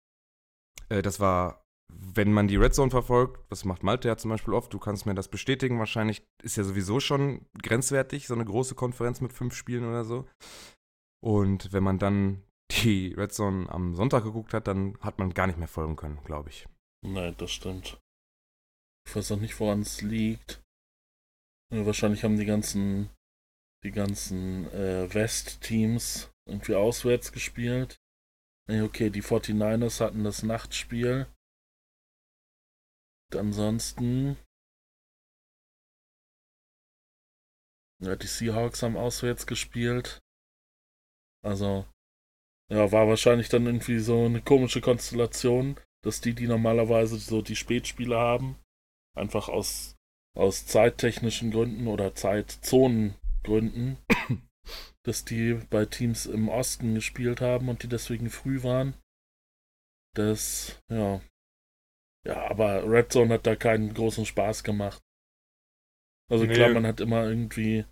[0.91, 4.55] Äh, das war, wenn man die Red Zone verfolgt, das macht Malte ja zum Beispiel
[4.55, 8.75] oft, du kannst mir das bestätigen, wahrscheinlich ist ja sowieso schon grenzwertig, so eine große
[8.75, 10.27] Konferenz mit fünf Spielen oder so.
[11.23, 15.47] Und wenn man dann die Red Zone am Sonntag geguckt hat, dann hat man gar
[15.47, 16.67] nicht mehr folgen können, glaube ich.
[17.05, 17.99] Nein, das stimmt.
[19.07, 20.63] Ich weiß auch nicht, woran es liegt.
[21.73, 23.11] Äh, Wahrscheinlich haben die ganzen,
[23.85, 27.99] die ganzen äh, West-Teams irgendwie auswärts gespielt.
[28.69, 31.27] Okay, die 49ers hatten das Nachtspiel.
[33.37, 34.37] Ansonsten.
[38.03, 40.21] Ja, die Seahawks haben auswärts gespielt.
[41.45, 41.87] Also,
[42.71, 47.57] ja, war wahrscheinlich dann irgendwie so eine komische Konstellation, dass die, die normalerweise so die
[47.57, 48.57] Spätspiele haben,
[49.17, 49.97] einfach aus,
[50.37, 53.99] aus zeittechnischen Gründen oder Zeitzonengründen,
[55.05, 58.95] dass die bei Teams im Osten gespielt haben und die deswegen früh waren.
[60.15, 61.21] Das, ja.
[62.27, 65.03] Ja, aber Red Zone hat da keinen großen Spaß gemacht.
[66.31, 66.55] Also Nee.
[66.55, 67.85] klar, man hat immer irgendwie,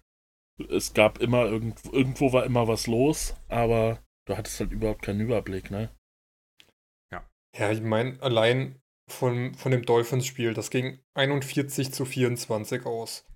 [0.68, 5.20] es gab immer, irgendwo, irgendwo war immer was los, aber du hattest halt überhaupt keinen
[5.20, 5.90] Überblick, ne?
[7.56, 13.26] Ja, ich meine, allein von, von dem Dolphins-Spiel, das ging 41 zu 24 aus.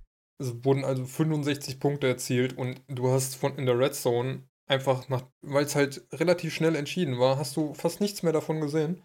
[0.40, 5.09] Es wurden also 65 Punkte erzielt und du hast von in der Red Zone einfach
[5.09, 9.02] nach, weil es halt relativ schnell entschieden war, hast du fast nichts mehr davon gesehen.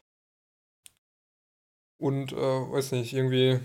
[1.99, 3.59] Und, äh, weiß nicht, irgendwie,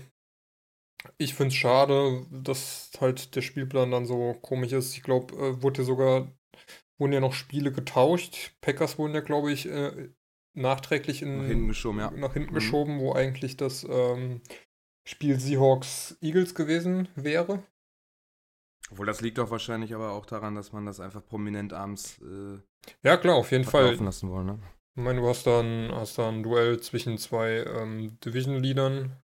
[1.17, 4.95] ich finde es schade, dass halt der Spielplan dann so komisch ist.
[4.95, 6.31] Ich glaube, äh, wurde ja sogar,
[6.97, 8.51] wurden ja noch Spiele getauscht.
[8.61, 10.09] Packers wurden ja, glaube ich, äh,
[10.53, 12.11] nachträglich in, Nach hinten geschoben, ja.
[12.11, 12.55] nach hinten Mhm.
[12.55, 14.41] geschoben, wo eigentlich das ähm,
[15.07, 17.63] Spiel Seahawks-Eagles gewesen wäre.
[18.91, 22.59] Obwohl, das liegt doch wahrscheinlich aber auch daran, dass man das einfach prominent abends äh,
[23.03, 23.95] Ja, klar, auf jeden Fall.
[23.95, 24.59] lassen wollen, ne?
[24.97, 29.17] Ich meine, du hast dann, hast da ein Duell zwischen zwei ähm, Division-Leadern.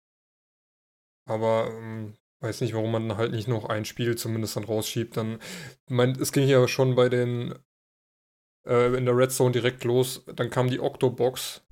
[1.26, 5.16] Aber ähm, weiß nicht, warum man halt nicht noch ein Spiel zumindest dann rausschiebt.
[5.16, 5.38] Dann,
[5.88, 7.54] mein, es ging ja schon bei den
[8.66, 10.24] äh, in der Red Zone direkt los.
[10.34, 11.62] Dann kam die Octobox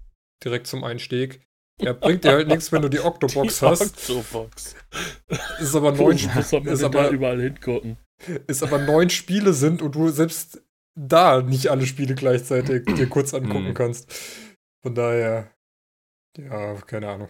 [0.44, 1.40] direkt zum Einstieg.
[1.80, 3.82] Ja, bringt dir halt nichts, wenn du die Octobox die hast.
[3.82, 4.76] Octobox.
[5.60, 6.70] Ist aber neun Spiele.
[6.70, 7.96] Ist aber überall hingucken.
[8.46, 10.62] Ist aber neun Spiele sind und du selbst
[10.98, 13.74] da nicht alle Spiele gleichzeitig dir kurz angucken hm.
[13.74, 14.12] kannst.
[14.82, 15.50] Von daher,
[16.36, 17.28] ja, keine Ahnung.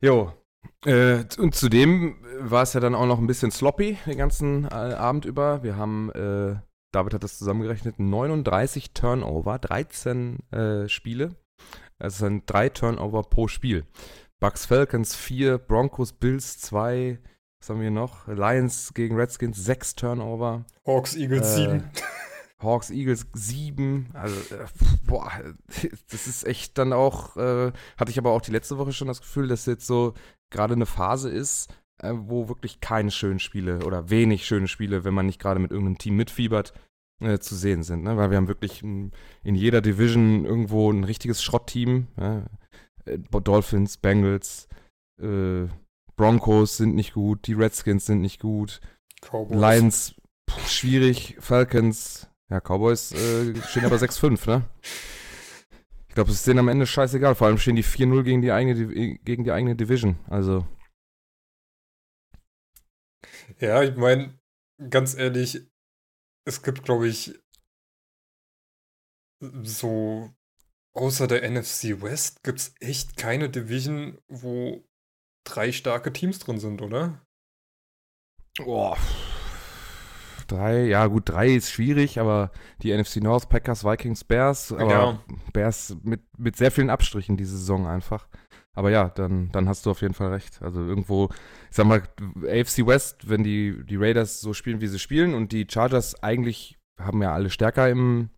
[0.00, 0.32] Jo.
[0.84, 4.68] Äh, und zudem war es ja dann auch noch ein bisschen sloppy den ganzen äh,
[4.68, 5.62] Abend über.
[5.62, 6.56] Wir haben, äh,
[6.92, 11.36] David hat das zusammengerechnet, 39 Turnover, 13 äh, Spiele.
[11.98, 13.86] Es sind drei Turnover pro Spiel.
[14.40, 17.18] Bucks Falcons 4, Broncos Bills 2,
[17.60, 18.26] was haben wir noch?
[18.28, 20.64] Lions gegen Redskins 6 Turnover.
[20.86, 21.80] Hawks Eagles 7.
[21.80, 21.82] Äh,
[22.60, 24.08] Hawks, Eagles 7.
[24.14, 24.66] Also, äh,
[25.06, 25.30] boah,
[26.10, 29.20] das ist echt dann auch, äh, hatte ich aber auch die letzte Woche schon das
[29.20, 30.14] Gefühl, dass jetzt so
[30.50, 35.14] gerade eine Phase ist, äh, wo wirklich keine schönen Spiele oder wenig schöne Spiele, wenn
[35.14, 36.72] man nicht gerade mit irgendeinem Team mitfiebert,
[37.20, 38.02] äh, zu sehen sind.
[38.02, 38.16] Ne?
[38.16, 39.12] Weil wir haben wirklich in,
[39.44, 42.08] in jeder Division irgendwo ein richtiges Schrottteam.
[42.16, 42.44] Ja?
[43.04, 44.68] Äh, Dolphins, Bengals,
[45.20, 45.66] äh,
[46.18, 48.80] Broncos sind nicht gut, die Redskins sind nicht gut.
[49.22, 49.58] Cowboys.
[49.58, 50.14] Lions,
[50.50, 54.68] pff, schwierig, Falcons, ja, Cowboys äh, stehen aber 6-5, ne?
[56.08, 57.34] Ich glaube, es ist denen am Ende scheißegal.
[57.34, 60.18] Vor allem stehen die 4-0 gegen die eigene, gegen die eigene Division.
[60.28, 60.66] Also.
[63.60, 64.38] Ja, ich meine,
[64.90, 65.70] ganz ehrlich,
[66.44, 67.38] es gibt, glaube ich,
[69.62, 70.34] so
[70.94, 74.87] außer der NFC West gibt es echt keine Division, wo
[75.48, 77.22] drei starke Teams drin sind, oder?
[78.58, 78.96] Boah,
[80.48, 82.50] drei, ja gut, drei ist schwierig, aber
[82.82, 85.18] die NFC North, Packers, Vikings, Bears, aber ja.
[85.52, 88.26] Bears mit, mit sehr vielen Abstrichen diese Saison einfach.
[88.74, 90.62] Aber ja, dann, dann hast du auf jeden Fall recht.
[90.62, 91.28] Also irgendwo,
[91.70, 92.02] ich sag mal,
[92.46, 96.78] AFC West, wenn die, die Raiders so spielen, wie sie spielen und die Chargers eigentlich
[96.98, 98.30] haben ja alle stärker im,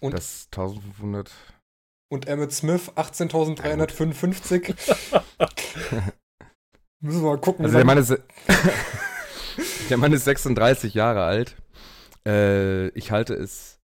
[0.00, 1.30] und das 1500
[2.12, 4.74] und Emmett Smith 18.355.
[7.00, 7.64] Müssen wir mal gucken.
[7.64, 8.10] Also der Mann, ist,
[9.90, 11.56] der Mann ist 36 Jahre alt.
[12.26, 13.80] Äh, ich halte es,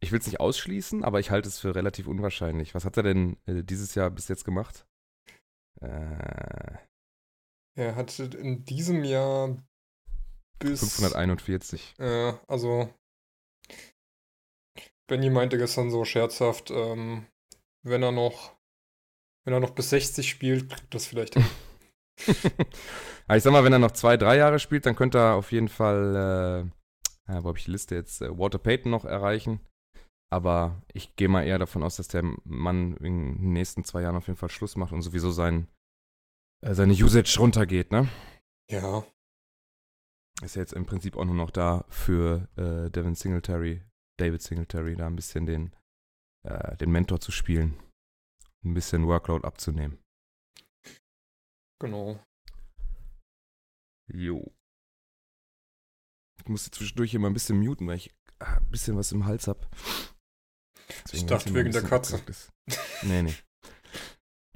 [0.00, 2.74] ich will es nicht ausschließen, aber ich halte es für relativ unwahrscheinlich.
[2.74, 4.86] Was hat er denn äh, dieses Jahr bis jetzt gemacht?
[5.80, 6.76] Äh,
[7.76, 9.56] er hat in diesem Jahr
[10.58, 11.94] bis 541.
[11.98, 12.92] Äh, also
[15.06, 17.26] Benny meinte gestern so scherzhaft, ähm,
[17.82, 18.56] wenn er noch,
[19.44, 21.44] wenn er noch bis 60 spielt, kriegt das vielleicht hin.
[22.26, 25.68] ich sag mal, wenn er noch zwei, drei Jahre spielt, dann könnte er auf jeden
[25.68, 26.70] Fall,
[27.26, 29.60] äh, wo habe ich die Liste jetzt, äh, Walter Payton noch erreichen.
[30.32, 34.16] Aber ich gehe mal eher davon aus, dass der Mann in den nächsten zwei Jahren
[34.16, 35.68] auf jeden Fall Schluss macht und sowieso sein,
[36.64, 38.08] äh, seine Usage runtergeht, ne?
[38.70, 39.04] Ja.
[40.42, 43.82] Ist ja jetzt im Prinzip auch nur noch da für äh, Devin Singletary,
[44.18, 45.74] David Singletary, da ein bisschen den
[46.42, 47.78] äh, den Mentor zu spielen.
[48.64, 49.98] Ein bisschen Workload abzunehmen.
[51.80, 52.22] Genau.
[54.12, 54.52] Jo.
[56.38, 59.66] Ich musste zwischendurch immer ein bisschen muten, weil ich ein bisschen was im Hals habe.
[61.12, 62.20] Ich dachte wegen der Katze.
[63.02, 63.34] Nee, nee.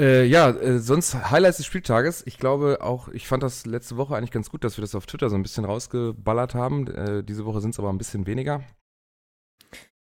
[0.01, 2.27] Äh, ja, äh, sonst Highlights des Spieltages.
[2.27, 5.07] Ich glaube auch, ich fand das letzte Woche eigentlich ganz gut, dass wir das auf
[5.07, 6.89] Twitter so ein bisschen rausgeballert haben.
[6.89, 8.65] Äh, diese Woche sind es aber ein bisschen weniger.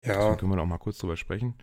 [0.06, 0.16] Ja.
[0.16, 1.56] Deswegen können wir auch mal kurz drüber sprechen.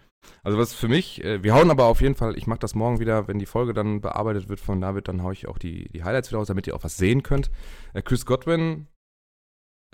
[0.43, 3.01] Also was für mich, äh, wir hauen aber auf jeden Fall, ich mache das morgen
[3.01, 6.05] wieder, wenn die Folge dann bearbeitet wird von David, dann haue ich auch die, die
[6.05, 7.51] Highlights wieder raus, damit ihr auch was sehen könnt.
[7.95, 8.87] Äh, Chris Godwin,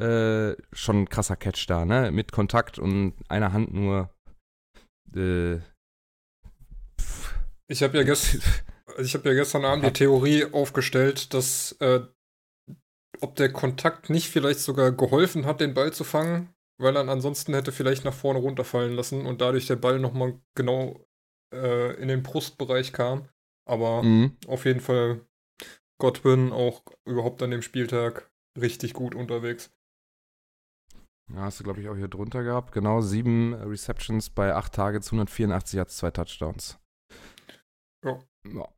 [0.01, 2.11] äh, schon ein krasser Catch da, ne?
[2.11, 4.11] Mit Kontakt und einer Hand nur.
[5.15, 5.57] Äh,
[7.69, 8.39] ich habe ja, gest
[8.89, 12.01] hab ja gestern Abend die Theorie aufgestellt, dass äh,
[13.21, 17.55] ob der Kontakt nicht vielleicht sogar geholfen hat, den Ball zu fangen, weil er ansonsten
[17.55, 21.07] hätte vielleicht nach vorne runterfallen lassen und dadurch der Ball nochmal genau
[21.53, 23.29] äh, in den Brustbereich kam.
[23.69, 24.37] Aber mhm.
[24.47, 25.27] auf jeden Fall
[25.99, 29.76] Godwin auch überhaupt an dem Spieltag richtig gut unterwegs.
[31.33, 32.73] Ja, hast du, glaube ich, auch hier drunter gehabt.
[32.73, 36.79] Genau, sieben Receptions bei acht Targets, 184 Yards, zwei Touchdowns.
[38.05, 38.21] Ja.
[38.47, 38.69] ja.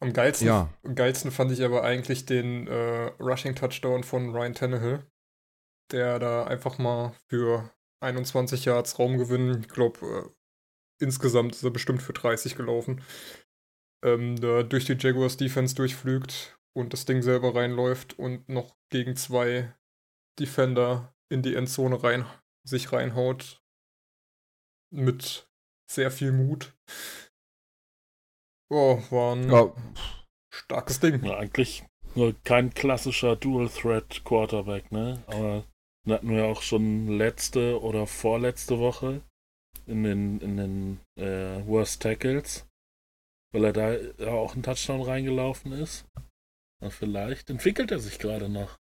[0.00, 0.68] Am geilsten, ja.
[0.94, 5.06] geilsten fand ich aber eigentlich den äh, Rushing Touchdown von Ryan Tannehill
[5.92, 7.70] der da einfach mal für
[8.02, 13.02] 21 Yards Raumgewinn, ich glaube, äh, insgesamt ist er bestimmt für 30 gelaufen,
[14.04, 19.16] ähm, da durch die Jaguars Defense durchflügt und das Ding selber reinläuft und noch gegen
[19.16, 19.72] zwei
[20.38, 22.26] Defender in die Endzone rein,
[22.64, 23.62] sich reinhaut.
[24.90, 25.48] Mit
[25.90, 26.74] sehr viel Mut.
[28.70, 29.72] Oh, war ein ja.
[30.52, 31.24] starkes Ding.
[31.24, 35.22] Ja, eigentlich nur kein klassischer Dual-Threat-Quarterback, ne?
[35.26, 35.64] Aber
[36.04, 39.22] den hatten wir auch schon letzte oder vorletzte Woche
[39.86, 42.66] in den, in den äh, Worst Tackles,
[43.52, 46.06] weil er da auch einen Touchdown reingelaufen ist.
[46.80, 48.78] Na, vielleicht entwickelt er sich gerade noch.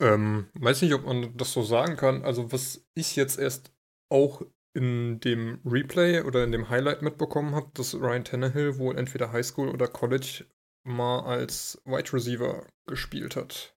[0.00, 2.22] Ähm, weiß nicht, ob man das so sagen kann.
[2.22, 3.72] Also, was ich jetzt erst
[4.10, 4.42] auch
[4.74, 9.68] in dem Replay oder in dem Highlight mitbekommen habe, dass Ryan Tannehill wohl entweder Highschool
[9.68, 10.46] oder College
[10.84, 13.76] mal als Wide Receiver gespielt hat.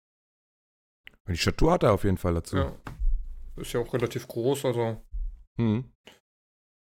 [1.28, 2.58] Die Statur hat er auf jeden Fall dazu.
[2.58, 2.75] Ja.
[3.58, 5.01] Ist ja auch relativ groß, also.
[5.58, 5.91] Mhm.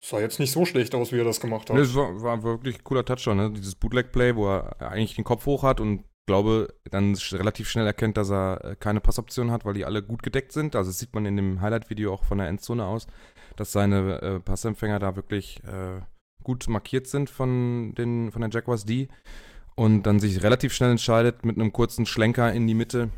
[0.04, 1.78] Sah jetzt nicht so schlecht aus, wie er das gemacht hat.
[1.78, 3.52] Das war, war wirklich ein cooler Touchdown, ne?
[3.52, 8.16] Dieses Bootleg-Play, wo er eigentlich den Kopf hoch hat und glaube, dann relativ schnell erkennt,
[8.16, 10.76] dass er äh, keine Passoption hat, weil die alle gut gedeckt sind.
[10.76, 13.06] Also das sieht man in dem Highlight-Video auch von der Endzone aus,
[13.56, 16.00] dass seine äh, Passempfänger da wirklich äh,
[16.42, 19.08] gut markiert sind von, den, von der Jaguars D.
[19.74, 23.10] Und dann sich relativ schnell entscheidet, mit einem kurzen Schlenker in die Mitte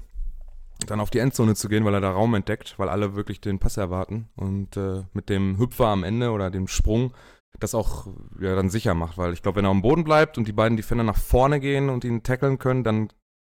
[0.87, 3.59] dann auf die Endzone zu gehen, weil er da Raum entdeckt, weil alle wirklich den
[3.59, 7.13] Pass erwarten und äh, mit dem Hüpfer am Ende oder dem Sprung
[7.59, 8.07] das auch
[8.41, 10.77] ja, dann sicher macht, weil ich glaube, wenn er am Boden bleibt und die beiden
[10.77, 13.13] Defender nach vorne gehen und ihn tackeln können, dann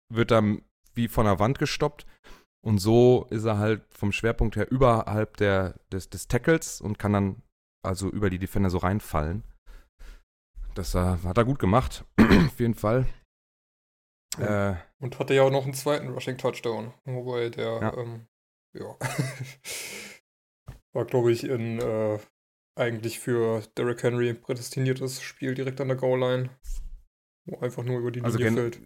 [0.09, 0.43] wird er
[0.93, 2.05] wie von der Wand gestoppt
[2.63, 7.13] und so ist er halt vom Schwerpunkt her überhalb der, des, des Tackles und kann
[7.13, 7.41] dann
[7.83, 9.43] also über die Defender so reinfallen.
[10.75, 13.05] Das äh, hat er gut gemacht, auf jeden Fall.
[14.37, 16.93] Äh, und hatte ja auch noch einen zweiten Rushing Touchdown.
[17.05, 18.27] Wobei der, ja, ähm,
[18.73, 18.95] ja.
[20.93, 22.19] war, glaube ich, in äh,
[22.75, 26.49] eigentlich für Derrick Henry prädestiniertes Spiel direkt an der Goal-Line.
[27.45, 28.81] Wo einfach nur über die also Linie fällt.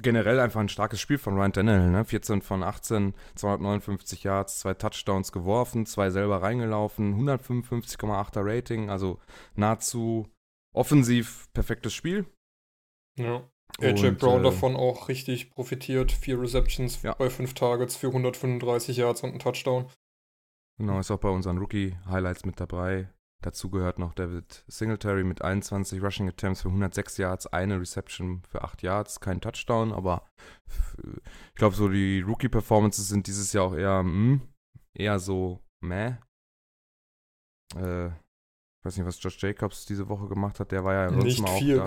[0.00, 2.04] Generell einfach ein starkes Spiel von Ryan Tannehill, ne?
[2.04, 9.20] 14 von 18, 259 Yards, zwei Touchdowns geworfen, zwei selber reingelaufen, 155,8er Rating, also
[9.54, 10.28] nahezu
[10.72, 12.26] offensiv perfektes Spiel.
[13.18, 13.48] Ja.
[13.80, 16.12] AJ und, Brown äh, davon auch richtig profitiert.
[16.12, 17.14] Vier Receptions ja.
[17.14, 19.86] bei fünf Targets für 135 Yards und ein Touchdown.
[20.82, 23.08] Genau, ist auch bei unseren Rookie-Highlights mit dabei.
[23.40, 28.62] Dazu gehört noch David Singletary mit 21 Rushing Attempts für 106 Yards, eine Reception für
[28.64, 30.26] 8 Yards, kein Touchdown, aber
[31.48, 34.40] ich glaube, so die Rookie-Performances sind dieses Jahr auch eher, mh, hm,
[34.92, 36.16] eher so meh.
[37.76, 40.72] Äh, ich weiß nicht, was Josh Jacobs diese Woche gemacht hat.
[40.72, 41.76] Der war ja sonst mal auch viel.
[41.76, 41.86] da.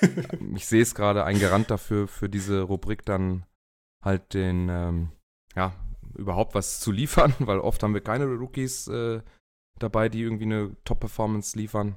[0.56, 3.46] ich sehe es gerade, ein Garant dafür, für diese Rubrik dann
[4.02, 5.12] halt den, ähm,
[5.54, 5.72] ja,
[6.14, 9.22] überhaupt was zu liefern, weil oft haben wir keine Rookies äh,
[9.78, 11.96] dabei, die irgendwie eine Top-Performance liefern.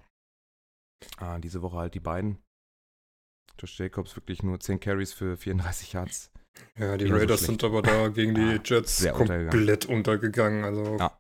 [1.17, 2.39] Ah, diese Woche halt die beiden.
[3.59, 6.32] Josh Jacobs wirklich nur 10 Carries für 34 Yards.
[6.78, 10.63] Ja, die Raiders so sind aber da gegen die Jets komplett untergegangen.
[10.63, 10.63] untergegangen.
[10.63, 11.18] Also ja.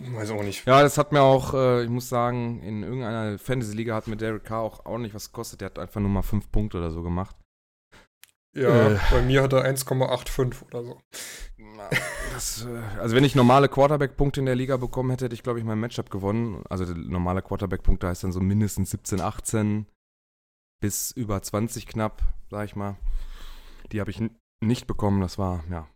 [0.00, 0.66] Weiß auch nicht.
[0.66, 4.44] Ja, das hat mir auch, äh, ich muss sagen, in irgendeiner Fantasy-Liga hat mir Derek
[4.44, 5.60] Carr auch ordentlich was gekostet.
[5.60, 7.36] Der hat einfach nur mal 5 Punkte oder so gemacht.
[8.54, 11.00] Ja, äh, bei mir hat er 1,85 oder so.
[12.32, 15.58] Das, äh, also wenn ich normale Quarterback-Punkte in der Liga bekommen hätte, hätte ich, glaube
[15.58, 16.62] ich, mein Matchup gewonnen.
[16.68, 19.86] Also normale Quarterback-Punkte heißt dann so mindestens 17, 18
[20.82, 22.96] bis über 20 knapp, sag ich mal.
[23.90, 24.22] Die habe ich
[24.62, 25.20] nicht bekommen.
[25.20, 25.88] Das war, ja,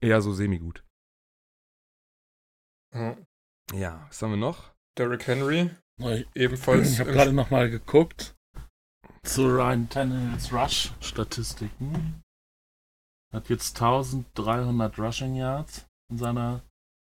[0.00, 0.84] eher so semi-gut.
[2.94, 3.16] Ja.
[3.74, 4.72] Ja, was haben wir noch?
[4.96, 6.92] Derrick Henry, Ich, ebenfalls.
[6.92, 8.34] ich habe gerade nochmal geguckt
[9.28, 12.22] zu Ryan Tannehills Rush-Statistiken.
[13.30, 16.62] Hat jetzt 1300 Rushing Yards in seiner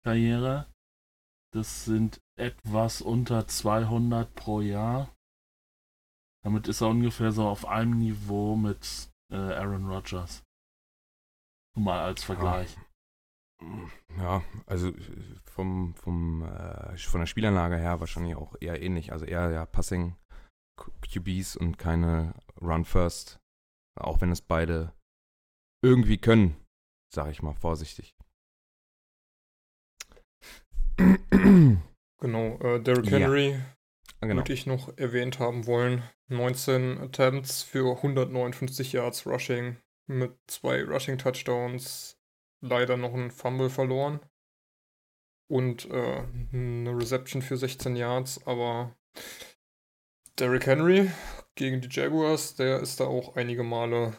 [0.04, 0.68] Karriere.
[1.54, 5.16] Das sind etwas unter 200 pro Jahr.
[6.44, 10.44] Damit ist er ungefähr so auf einem Niveau mit äh, Aaron Rodgers.
[11.78, 12.78] Nur mal als Vergleich.
[14.18, 14.92] Ja, also
[15.46, 19.14] vom, vom, äh, von der Spielanlage her wahrscheinlich auch eher ähnlich.
[19.14, 20.18] Also eher ja Passing
[21.02, 23.40] QBs und keine Run First.
[24.00, 24.94] Auch wenn es beide
[25.84, 26.56] irgendwie können,
[27.14, 28.16] sage ich mal vorsichtig.
[32.22, 33.20] Genau, äh, Derrick Ja.
[33.20, 33.58] Henry
[34.20, 34.36] genau.
[34.36, 36.04] würde ich noch erwähnt haben wollen.
[36.28, 39.78] 19 Attempts für 159 Yards Rushing
[40.08, 42.18] mit zwei Rushing Touchdowns.
[42.62, 44.20] Leider noch ein Fumble verloren.
[45.50, 48.96] Und äh, eine Reception für 16 Yards, aber
[50.40, 51.12] Derrick Henry
[51.56, 54.18] gegen die Jaguars, der ist da auch einige Male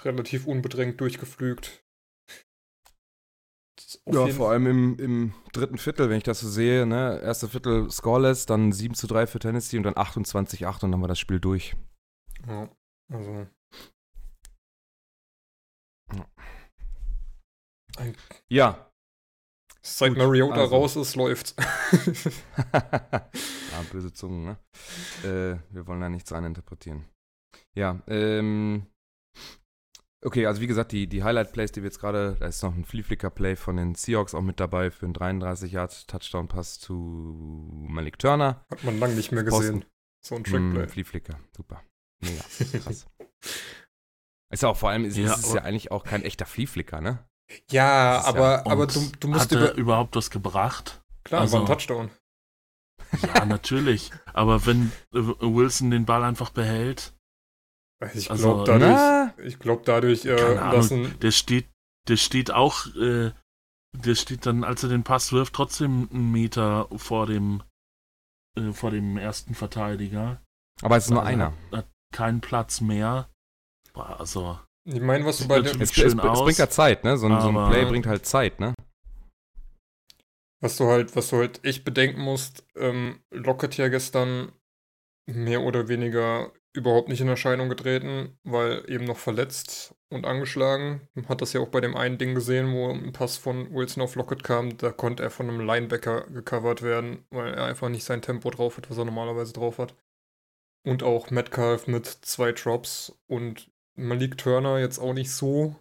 [0.00, 1.84] relativ unbedrängt durchgeflügt.
[4.06, 7.20] Ja, vor allem im, im dritten Viertel, wenn ich das so sehe, ne?
[7.22, 11.08] Erste Viertel scoreless, dann 7 zu 3 für Tennessee und dann 28-8 und dann war
[11.08, 11.74] das Spiel durch.
[12.46, 12.68] Ja,
[13.10, 13.46] also.
[18.48, 18.87] Ja.
[19.80, 20.74] Seit Gut, Mariota also.
[20.74, 21.54] raus ist, läuft's.
[22.72, 24.58] ja, böse Zungen, ne?
[25.22, 27.04] Äh, wir wollen da nichts reininterpretieren.
[27.74, 28.86] Ja, ähm.
[30.20, 32.84] Okay, also wie gesagt, die, die Highlight-Plays, die wir jetzt gerade, da ist noch ein
[32.84, 36.92] Flea-Flicker-Play von den Seahawks auch mit dabei für einen 33-Yard-Touchdown-Pass zu
[37.88, 38.64] Malik Turner.
[38.68, 39.84] Hat man lange nicht mehr gesehen.
[40.20, 40.86] So ein Trackplay.
[40.86, 41.84] Mm, Flea-Flicker, super.
[42.20, 42.42] Mega,
[42.82, 43.06] krass.
[44.50, 47.00] ist ja auch vor allem, ist, Ja, ist es ja eigentlich auch kein echter Flea-Flicker,
[47.00, 47.27] ne?
[47.70, 49.70] Ja, aber, ja- aber du, du musst Hat über.
[49.70, 51.02] er überhaupt was gebracht?
[51.24, 52.10] Klar, also- war ein Touchdown.
[53.34, 54.10] Ja, natürlich.
[54.34, 57.14] Aber wenn äh, Wilson den Ball einfach behält,
[58.14, 60.74] Ich Also, glaube, dadurch, Na, ich glaub, dadurch äh, Keine Ahnung.
[60.74, 61.20] lassen.
[61.20, 61.68] der steht,
[62.08, 63.32] der steht auch, äh,
[63.96, 67.62] der steht dann, als er den Pass wirft, trotzdem einen Meter vor dem,
[68.58, 70.42] äh, vor dem ersten Verteidiger.
[70.82, 71.52] aber es ist nur Also einer.
[71.72, 73.30] Hat, hat keinen Platz mehr.
[73.94, 74.60] Boah, Also,
[74.90, 77.16] Ich meine, was du bei dem, Es, es, es bringt ja Zeit, ne?
[77.18, 78.74] So ein, so ein Play bringt halt Zeit, ne?
[80.60, 84.52] was du halt, was du halt echt bedenken musst, ähm, Lockett ja gestern
[85.26, 91.08] mehr oder weniger überhaupt nicht in Erscheinung getreten, weil eben noch verletzt und angeschlagen.
[91.14, 94.02] Man hat das ja auch bei dem einen Ding gesehen, wo ein Pass von Wilson
[94.02, 98.04] auf Lockett kam, da konnte er von einem Linebacker gecovert werden, weil er einfach nicht
[98.04, 99.94] sein Tempo drauf hat, was er normalerweise drauf hat.
[100.84, 105.76] Und auch Metcalf mit zwei Drops und Malik Turner jetzt auch nicht so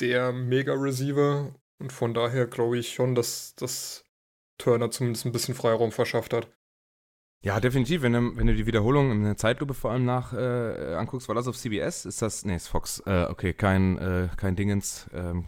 [0.00, 1.54] der Mega-Receiver.
[1.78, 4.04] Und von daher glaube ich schon, dass, dass
[4.58, 6.48] Turner zumindest ein bisschen Freiraum verschafft hat.
[7.44, 8.02] Ja, definitiv.
[8.02, 11.34] Wenn du, wenn du die Wiederholung in der Zeitlupe vor allem nach äh, anguckst, war
[11.34, 12.04] das auf CBS?
[12.04, 13.02] Ist das, nee, ist Fox.
[13.04, 15.44] Äh, okay, kein, äh, kein Dingens, ähm,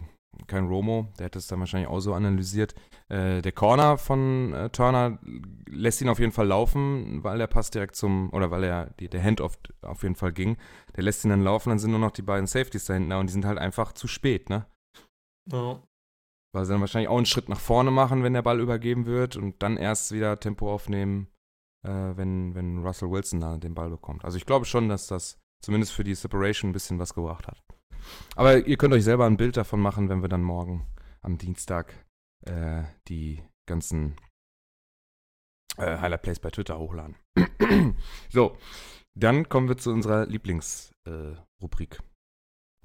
[0.47, 2.75] kein Romo, der hat das dann wahrscheinlich auch so analysiert.
[3.09, 5.19] Äh, der Corner von äh, Turner
[5.67, 9.09] lässt ihn auf jeden Fall laufen, weil der Pass direkt zum, oder weil er die,
[9.09, 10.57] der Handoff auf jeden Fall ging.
[10.95, 13.19] Der lässt ihn dann laufen, dann sind nur noch die beiden Safeties da hinten da
[13.19, 14.65] und die sind halt einfach zu spät, ne?
[15.51, 15.81] Ja.
[16.53, 19.35] Weil sie dann wahrscheinlich auch einen Schritt nach vorne machen, wenn der Ball übergeben wird
[19.35, 21.27] und dann erst wieder Tempo aufnehmen,
[21.85, 24.23] äh, wenn, wenn Russell Wilson da den Ball bekommt.
[24.23, 27.64] Also ich glaube schon, dass das zumindest für die Separation ein bisschen was gebracht hat.
[28.35, 30.87] Aber ihr könnt euch selber ein Bild davon machen, wenn wir dann morgen
[31.21, 32.05] am Dienstag
[32.45, 34.17] äh, die ganzen
[35.77, 37.15] äh, Highlight Plays bei Twitter hochladen.
[38.29, 38.57] so,
[39.17, 41.99] dann kommen wir zu unserer Lieblingsrubrik.
[41.99, 42.03] Äh.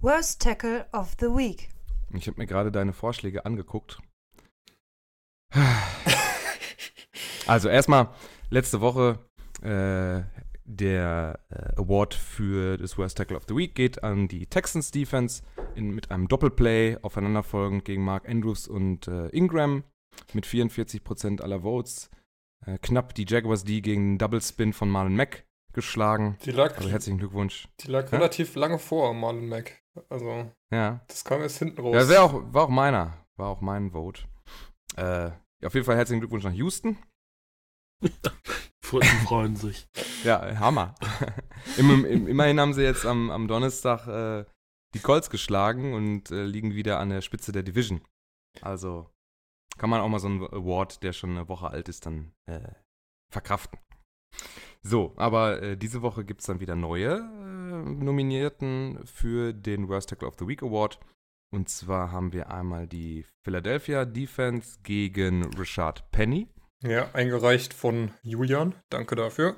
[0.02, 1.68] Worst Tackle of the Week.
[2.14, 4.00] ich habe mir gerade deine Vorschläge angeguckt.
[7.50, 8.08] Also erstmal
[8.50, 9.18] letzte Woche
[9.62, 10.22] äh,
[10.76, 15.42] der äh, Award für das Worst Tackle of the Week geht an die Texans Defense
[15.74, 19.84] in, mit einem Doppelplay aufeinanderfolgend gegen Mark Andrews und äh, Ingram
[20.32, 22.10] mit 44% aller Votes.
[22.66, 26.36] Äh, knapp die Jaguars D gegen den Double Spin von Marlon Mack geschlagen.
[26.44, 27.68] Die lag, Also herzlichen Glückwunsch.
[27.80, 28.16] die lag Hä?
[28.16, 29.82] relativ lange vor Marlon Mack.
[30.08, 31.94] Also, Ja, das kam erst hinten raus.
[31.94, 33.24] ja wär auch, war auch meiner.
[33.36, 34.22] War auch mein Vote.
[34.96, 35.30] Äh,
[35.64, 36.96] auf jeden Fall herzlichen Glückwunsch nach Houston.
[38.90, 39.86] Furten freuen sich.
[40.24, 40.94] Ja, Hammer.
[41.78, 44.44] Im, im, immerhin haben sie jetzt am, am Donnerstag äh,
[44.92, 48.02] die Colts geschlagen und äh, liegen wieder an der Spitze der Division.
[48.60, 49.08] Also
[49.78, 52.72] kann man auch mal so einen Award, der schon eine Woche alt ist, dann äh,
[53.32, 53.78] verkraften.
[54.82, 60.10] So, aber äh, diese Woche gibt es dann wieder neue äh, Nominierten für den Worst
[60.10, 61.00] Tackle of the Week Award.
[61.50, 66.48] Und zwar haben wir einmal die Philadelphia Defense gegen Richard Penny.
[66.82, 68.74] Ja, eingereicht von Julian.
[68.88, 69.56] Danke dafür.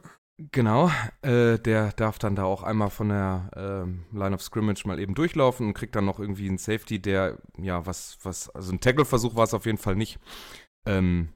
[0.50, 4.98] Genau, äh, der darf dann da auch einmal von der äh, Line of Scrimmage mal
[4.98, 8.80] eben durchlaufen und kriegt dann noch irgendwie einen Safety, der, ja, was, was, also ein
[8.80, 10.18] Tackle-Versuch war es auf jeden Fall nicht.
[10.86, 11.32] Ähm,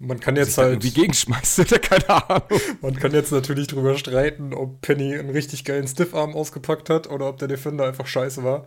[0.00, 0.82] man kann jetzt halt.
[0.84, 2.60] Wie gegenschmeißt, oder keine Ahnung.
[2.80, 7.28] Man kann jetzt natürlich drüber streiten, ob Penny einen richtig geilen Stiffarm ausgepackt hat oder
[7.28, 8.66] ob der Defender einfach scheiße war.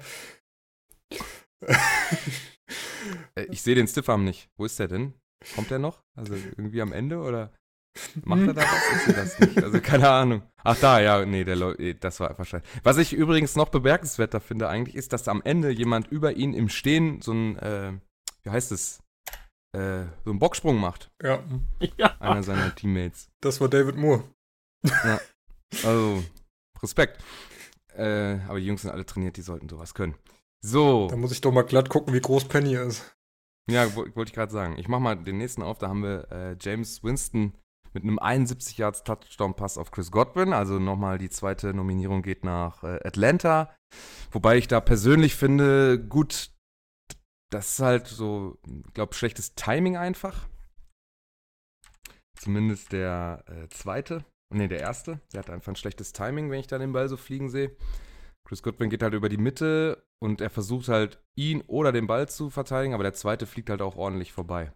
[3.36, 4.50] Äh, ich sehe den Stiffarm nicht.
[4.58, 5.14] Wo ist der denn?
[5.56, 6.04] Kommt der noch?
[6.16, 7.52] Also irgendwie am Ende oder
[8.24, 8.92] macht er da was?
[8.96, 9.64] Ich sehe das nicht.
[9.64, 10.44] Also keine Ahnung.
[10.64, 12.64] Ach da, ja, nee, der äh, das war einfach scheiße.
[12.84, 16.70] Was ich übrigens noch bemerkenswerter finde eigentlich, ist, dass am Ende jemand über ihn im
[16.70, 17.94] Stehen so ein, äh,
[18.44, 19.02] wie heißt es,
[19.74, 21.12] äh, so einen Bocksprung macht.
[21.22, 21.44] Ja.
[21.98, 22.16] ja.
[22.20, 23.30] Einer seiner Teammates.
[23.42, 24.24] Das war David Moore.
[24.84, 25.20] Ja.
[25.84, 26.24] Also,
[26.82, 27.22] Respekt.
[27.96, 30.16] Äh, aber die Jungs sind alle trainiert, die sollten sowas können.
[30.62, 31.08] So.
[31.08, 33.16] Da muss ich doch mal glatt gucken, wie groß Penny ist.
[33.70, 34.78] Ja, wollte ich gerade sagen.
[34.78, 35.78] Ich mach mal den nächsten auf.
[35.78, 37.54] Da haben wir äh, James Winston
[37.94, 40.54] mit einem 71 Yards Touchdown Pass auf Chris Godwin.
[40.54, 43.74] Also nochmal die zweite Nominierung geht nach äh, Atlanta.
[44.32, 46.52] Wobei ich da persönlich finde, gut,
[47.52, 50.48] das ist halt so, ich glaube, schlechtes Timing einfach.
[52.38, 54.26] Zumindest der äh, zweite.
[54.54, 55.22] Ne, der erste.
[55.34, 57.76] Der hat einfach ein schlechtes Timing, wenn ich da den Ball so fliegen sehe.
[58.52, 62.28] Chris Goodwin geht halt über die Mitte und er versucht halt, ihn oder den Ball
[62.28, 64.74] zu verteidigen, aber der zweite fliegt halt auch ordentlich vorbei.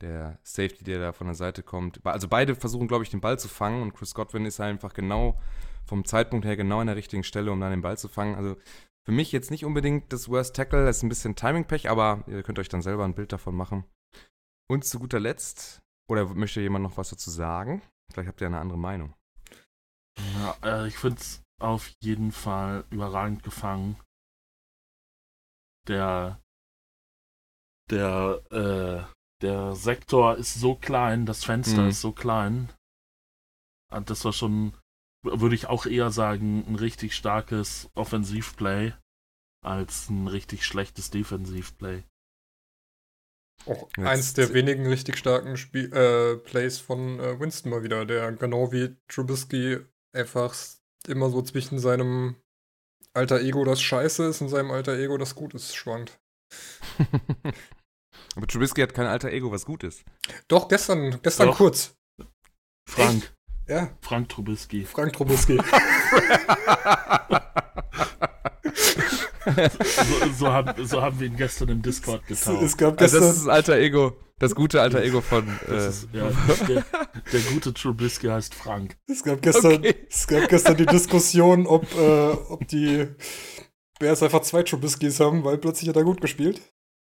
[0.00, 2.06] Der Safety, der da von der Seite kommt.
[2.06, 4.94] Also beide versuchen, glaube ich, den Ball zu fangen und Chris Godwin ist halt einfach
[4.94, 5.36] genau
[5.84, 8.36] vom Zeitpunkt her genau an der richtigen Stelle, um dann den Ball zu fangen.
[8.36, 8.56] Also
[9.04, 12.44] für mich jetzt nicht unbedingt das Worst Tackle, das ist ein bisschen Timing-Pech, aber ihr
[12.44, 13.82] könnt euch dann selber ein Bild davon machen.
[14.70, 17.82] Und zu guter Letzt, oder möchte jemand noch was dazu sagen?
[18.12, 19.12] Vielleicht habt ihr eine andere Meinung.
[20.36, 23.98] Ja, äh, ich finde es auf jeden Fall überragend gefangen.
[25.86, 26.40] Der,
[27.90, 31.88] der, äh, der Sektor ist so klein, das Fenster mhm.
[31.88, 32.70] ist so klein.
[33.90, 34.74] Und das war schon
[35.22, 38.92] würde ich auch eher sagen, ein richtig starkes Offensivplay
[39.64, 42.04] als ein richtig schlechtes Defensivplay.
[43.66, 48.06] Auch Jetzt eins der wenigen richtig starken Spiel äh, Plays von äh, Winston mal wieder,
[48.06, 49.78] der genau wie Trubisky
[50.12, 50.54] einfach
[51.06, 52.36] immer so zwischen seinem
[53.14, 56.18] alter Ego, das scheiße ist, und seinem alter Ego, das gut ist, schwankt.
[58.36, 60.04] Aber Trubisky hat kein alter Ego, was gut ist.
[60.48, 61.56] Doch, gestern, gestern Doch.
[61.56, 61.94] kurz.
[62.88, 63.34] Frank.
[63.66, 63.90] Ja.
[64.00, 64.84] Frank Trubisky.
[64.84, 65.58] Frank Trubisky.
[69.54, 72.62] so, so, haben, so, haben, wir ihn gestern im Discord getauft.
[72.62, 74.16] Es gab gestern, also das ist das alter Ego.
[74.38, 75.48] Das gute alter Ego von.
[75.68, 76.30] Äh, ist, ja,
[76.68, 76.84] der,
[77.32, 78.96] der, gute Trubisky heißt Frank.
[79.08, 79.94] Es gab gestern, okay.
[80.08, 83.08] es gab gestern die Diskussion, ob, äh, ob die
[83.98, 86.62] Bears einfach zwei Trubiskys haben, weil plötzlich hat er gut gespielt.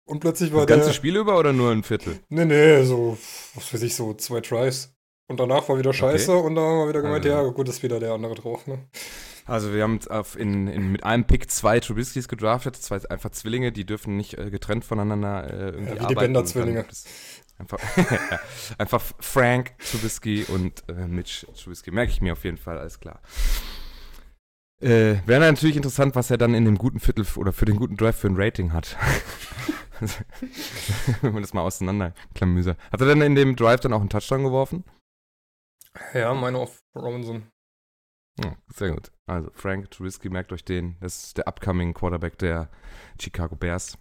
[0.06, 0.76] Und plötzlich war das der.
[0.78, 2.18] Ganze Spiel über oder nur ein Viertel?
[2.30, 3.18] Nee, nee, so,
[3.54, 4.94] was weiß ich, so zwei Tries.
[5.28, 6.46] Und danach war wieder scheiße okay.
[6.46, 7.36] und dann haben wir wieder gemeint, also.
[7.36, 8.66] ja, gut, ist wieder der andere drauf.
[8.66, 8.88] Ne?
[9.48, 13.72] Also wir haben auf in, in, mit einem Pick zwei Trubiskys gedraftet, zwei einfach Zwillinge,
[13.72, 16.84] die dürfen nicht äh, getrennt voneinander äh, irgendwie ja, wie die Bender-Zwillinge.
[17.58, 17.78] Einfach,
[18.78, 21.90] einfach Frank Trubisky und äh, Mitch Trubisky.
[21.90, 23.22] Merke ich mir auf jeden Fall, alles klar.
[24.82, 27.96] Äh, Wäre natürlich interessant, was er dann in dem guten Viertel oder für den guten
[27.96, 28.96] Drive für ein Rating hat.
[31.22, 32.76] Wenn man das mal auseinanderklamüser.
[32.92, 34.84] Hat er denn in dem Drive dann auch einen Touchdown geworfen?
[36.12, 37.50] Ja, meine auf Robinson.
[38.42, 39.10] Ja, sehr gut.
[39.26, 40.96] Also Frank Trubisky, merkt euch den.
[41.00, 42.68] Das ist der upcoming Quarterback der
[43.20, 43.98] Chicago Bears.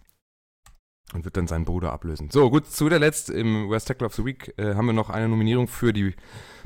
[1.14, 2.30] Und wird dann seinen Bruder ablösen.
[2.30, 5.08] So, gut, zu der Letzt im West Tackle of the Week äh, haben wir noch
[5.08, 6.14] eine Nominierung für die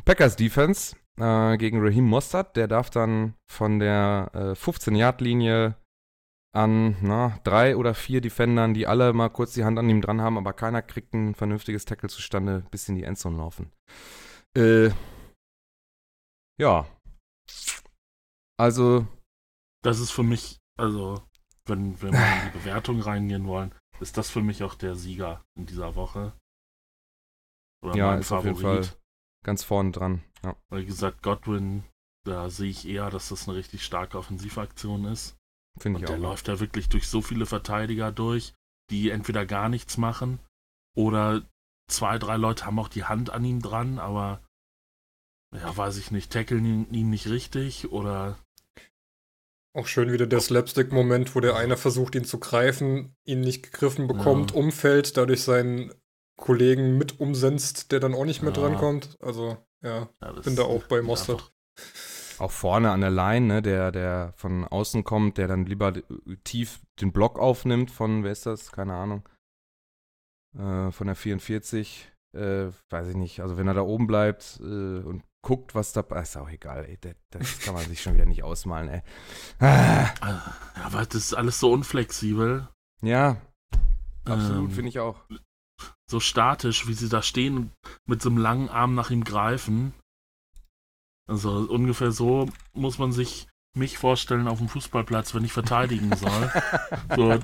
[0.04, 2.56] Packers Defense äh, gegen Raheem Mostert.
[2.56, 5.76] Der darf dann von der äh, 15-Yard-Linie
[6.54, 10.20] an na, drei oder vier Defendern, die alle mal kurz die Hand an ihm dran
[10.20, 13.72] haben, aber keiner kriegt ein vernünftiges Tackle zustande, bis in die Endzone laufen.
[14.56, 14.90] Äh,
[16.58, 16.86] ja.
[18.58, 19.06] Also.
[19.82, 21.22] Das ist für mich, also,
[21.66, 25.44] wenn, wenn wir in die Bewertung reingehen wollen, ist das für mich auch der Sieger
[25.56, 26.32] in dieser Woche.
[27.82, 28.52] Oder ja, mein ist Favorit.
[28.52, 28.98] auf jeden Fall
[29.44, 30.22] ganz vorne dran.
[30.44, 30.56] Ja.
[30.70, 31.84] Wie gesagt, Godwin,
[32.24, 35.36] da sehe ich eher, dass das eine richtig starke Offensivaktion ist.
[35.78, 36.14] Finde ich Und auch.
[36.14, 38.54] Der läuft da wirklich durch so viele Verteidiger durch,
[38.90, 40.38] die entweder gar nichts machen
[40.96, 41.42] oder
[41.88, 44.42] zwei, drei Leute haben auch die Hand an ihm dran, aber
[45.52, 48.38] ja, weiß ich nicht, tackeln ihn, ihn nicht richtig oder.
[49.74, 54.06] Auch schön wieder der Slapstick-Moment, wo der eine versucht, ihn zu greifen, ihn nicht gegriffen
[54.06, 54.58] bekommt, ja.
[54.58, 55.94] umfällt, dadurch seinen
[56.36, 58.60] Kollegen mit umsenzt, der dann auch nicht mehr ja.
[58.60, 59.16] drankommt.
[59.20, 61.54] Also, ja, ja bin da auch bei Mostert.
[62.38, 65.94] auch vorne an der Line, ne, der, der von außen kommt, der dann lieber
[66.44, 68.72] tief den Block aufnimmt von, wer ist das?
[68.72, 69.26] Keine Ahnung.
[70.54, 72.11] Äh, von der 44.
[72.34, 73.40] Äh, weiß ich nicht.
[73.40, 76.98] Also wenn er da oben bleibt äh, und guckt, was da ist auch egal, ey.
[77.00, 79.02] Das, das kann man sich schon wieder nicht ausmalen, ey.
[79.58, 80.08] Ah.
[80.20, 80.52] Ja,
[80.84, 82.68] aber das ist alles so unflexibel.
[83.02, 83.36] Ja,
[84.24, 85.24] absolut, ähm, finde ich auch.
[86.08, 87.72] So statisch, wie sie da stehen,
[88.06, 89.94] mit so einem langen Arm nach ihm greifen.
[91.26, 96.50] Also ungefähr so muss man sich mich vorstellen auf dem Fußballplatz, wenn ich verteidigen soll.
[97.16, 97.38] so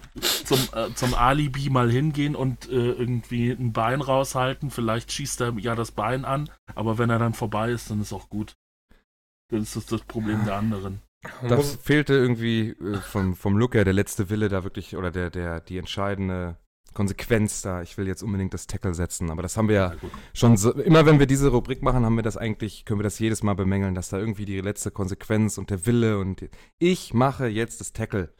[0.45, 4.71] zum, äh, zum Alibi mal hingehen und äh, irgendwie ein Bein raushalten.
[4.71, 8.13] Vielleicht schießt er ja das Bein an, aber wenn er dann vorbei ist, dann ist
[8.13, 8.57] auch gut.
[9.51, 11.01] Dann ist das das Problem der anderen.
[11.49, 15.31] Da fehlte irgendwie äh, vom, vom Look her der letzte Wille da wirklich, oder der,
[15.31, 16.57] der, die entscheidende
[16.95, 17.83] Konsequenz da.
[17.83, 19.99] Ich will jetzt unbedingt das Tackle setzen, aber das haben wir ja, ja
[20.35, 23.19] schon so, immer wenn wir diese Rubrik machen, haben wir das eigentlich, können wir das
[23.19, 27.15] jedes Mal bemängeln, dass da irgendwie die letzte Konsequenz und der Wille und die, ich
[27.15, 28.35] mache jetzt das Tackle.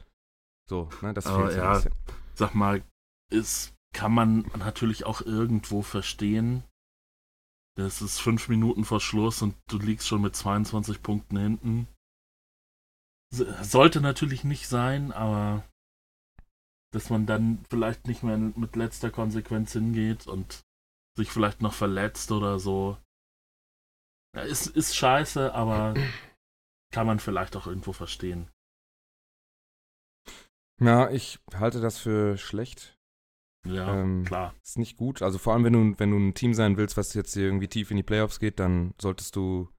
[0.69, 1.91] So, ne, das fehlt ja, ein bisschen.
[2.35, 2.83] Sag mal,
[3.31, 6.63] ist, kann man natürlich auch irgendwo verstehen.
[7.75, 11.87] Das ist fünf Minuten vor Schluss und du liegst schon mit 22 Punkten hinten.
[13.31, 15.63] Sollte natürlich nicht sein, aber
[16.91, 20.61] dass man dann vielleicht nicht mehr mit letzter Konsequenz hingeht und
[21.15, 22.97] sich vielleicht noch verletzt oder so.
[24.35, 25.93] Ja, ist, ist scheiße, aber
[26.93, 28.49] kann man vielleicht auch irgendwo verstehen.
[30.81, 32.97] Ja, ich halte das für schlecht.
[33.67, 34.55] Ja, ähm, klar.
[34.63, 35.21] Ist nicht gut.
[35.21, 37.67] Also vor allem, wenn du, wenn du ein Team sein willst, was jetzt hier irgendwie
[37.67, 39.69] tief in die Playoffs geht, dann solltest du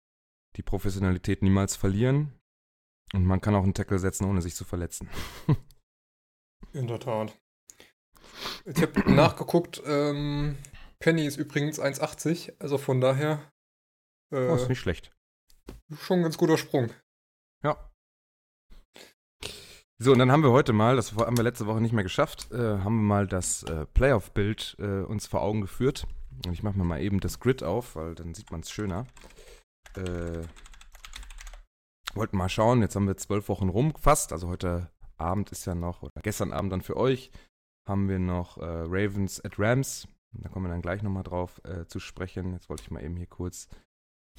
[0.57, 2.35] die Professionalität niemals verlieren.
[3.15, 5.09] Und man kann auch einen Tackle setzen, ohne sich zu verletzen.
[6.73, 7.37] In der Tat.
[8.65, 10.57] Ich habe nachgeguckt, ähm,
[10.99, 13.51] Penny ist übrigens 1,80, also von daher.
[14.33, 15.13] Äh, oh, ist nicht schlecht.
[15.99, 16.91] Schon ein ganz guter Sprung.
[17.65, 17.91] Ja.
[19.99, 22.51] So, und dann haben wir heute mal, das haben wir letzte Woche nicht mehr geschafft,
[22.53, 26.07] äh, haben wir mal das äh, Playoff-Bild äh, uns vor Augen geführt.
[26.47, 29.07] Und ich mache mir mal eben das Grid auf, weil dann sieht man es schöner.
[29.97, 30.43] Äh,
[32.15, 34.91] wollten mal schauen, jetzt haben wir zwölf Wochen rum fast, also heute
[35.21, 37.31] Abend ist ja noch, oder gestern Abend dann für euch,
[37.89, 40.09] haben wir noch äh, Ravens at Rams.
[40.33, 42.53] Da kommen wir dann gleich nochmal drauf äh, zu sprechen.
[42.53, 43.69] Jetzt wollte ich mal eben hier kurz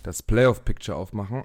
[0.04, 1.44] das Playoff-Picture aufmachen.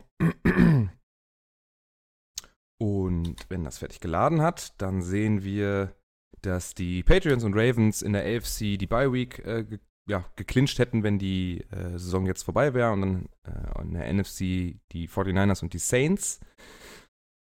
[2.78, 5.96] Und wenn das fertig geladen hat, dann sehen wir,
[6.42, 9.78] dass die Patriots und Ravens in der AFC die Bye Week äh, ge
[10.08, 12.92] ja, geclincht hätten, wenn die äh, Saison jetzt vorbei wäre.
[12.92, 16.38] Und dann äh, in der NFC die 49ers und die Saints.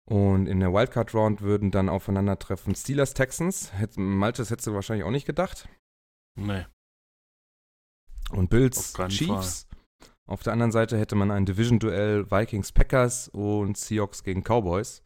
[0.09, 3.71] Und in der Wildcard Round würden dann aufeinandertreffen Steelers Texans.
[3.97, 5.69] Malte, das hättest du wahrscheinlich auch nicht gedacht.
[6.35, 6.65] Nee.
[8.31, 9.67] Und Bills Chiefs.
[9.69, 10.09] Fall.
[10.27, 15.03] Auf der anderen Seite hätte man ein Division-Duell Vikings Packers und Seahawks gegen Cowboys.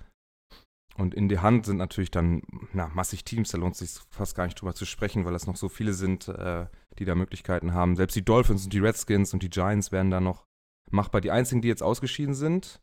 [0.97, 2.43] Und in die Hand sind natürlich dann
[2.73, 5.47] na, massig Teams, da lohnt es sich fast gar nicht drüber zu sprechen, weil es
[5.47, 6.67] noch so viele sind, äh,
[6.99, 7.97] die da Möglichkeiten haben.
[7.97, 10.45] Selbst die Dolphins und die Redskins und die Giants wären da noch
[10.91, 11.21] machbar.
[11.21, 12.81] Die einzigen, die jetzt ausgeschieden sind,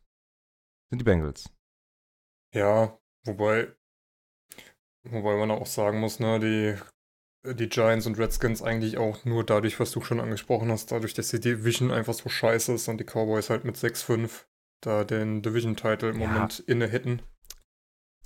[0.90, 1.50] sind die Bengals.
[2.52, 3.68] Ja, wobei,
[5.04, 9.78] wobei man auch sagen muss, ne, die, die Giants und Redskins eigentlich auch nur dadurch,
[9.78, 13.04] was du schon angesprochen hast, dadurch, dass die Division einfach so scheiße ist und die
[13.04, 14.44] Cowboys halt mit 6-5
[14.80, 16.26] da den Division-Title im ja.
[16.26, 17.22] Moment inne hätten.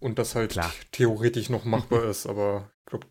[0.00, 0.72] Und das halt Klar.
[0.92, 3.06] theoretisch noch machbar ist, aber ich glaube,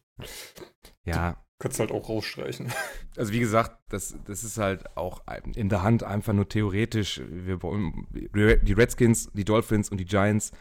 [1.06, 1.44] ja.
[1.60, 2.72] Könntest halt auch rausstreichen.
[3.16, 5.22] Also wie gesagt, das, das ist halt auch
[5.56, 7.22] in der Hand einfach nur theoretisch.
[7.30, 10.52] Wir wollen, die Redskins, die Dolphins und die Giants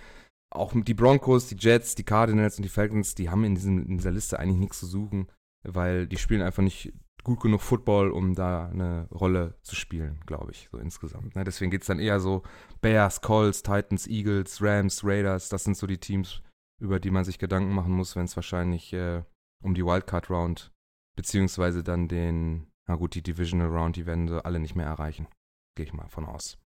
[0.55, 3.96] auch die Broncos, die Jets, die Cardinals und die Falcons, die haben in, diesem, in
[3.96, 5.26] dieser Liste eigentlich nichts zu suchen,
[5.62, 6.92] weil die spielen einfach nicht
[7.24, 11.36] gut genug Football, um da eine Rolle zu spielen, glaube ich, so insgesamt.
[11.36, 11.44] Ne?
[11.44, 12.42] Deswegen geht es dann eher so
[12.80, 16.42] Bears, Colts, Titans, Eagles, Rams, Raiders, das sind so die Teams,
[16.80, 19.22] über die man sich Gedanken machen muss, wenn es wahrscheinlich äh,
[19.62, 20.72] um die Wildcard Round,
[21.16, 25.28] beziehungsweise dann den, na gut, die Divisional Round, die werden sie alle nicht mehr erreichen.
[25.76, 26.59] Gehe ich mal von aus.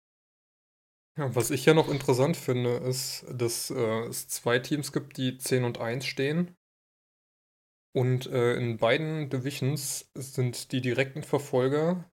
[1.17, 5.39] Ja, was ich ja noch interessant finde, ist, dass äh, es zwei Teams gibt, die
[5.39, 6.57] 10 und 1 stehen.
[7.95, 12.11] Und äh, in beiden Divisions sind die direkten Verfolger,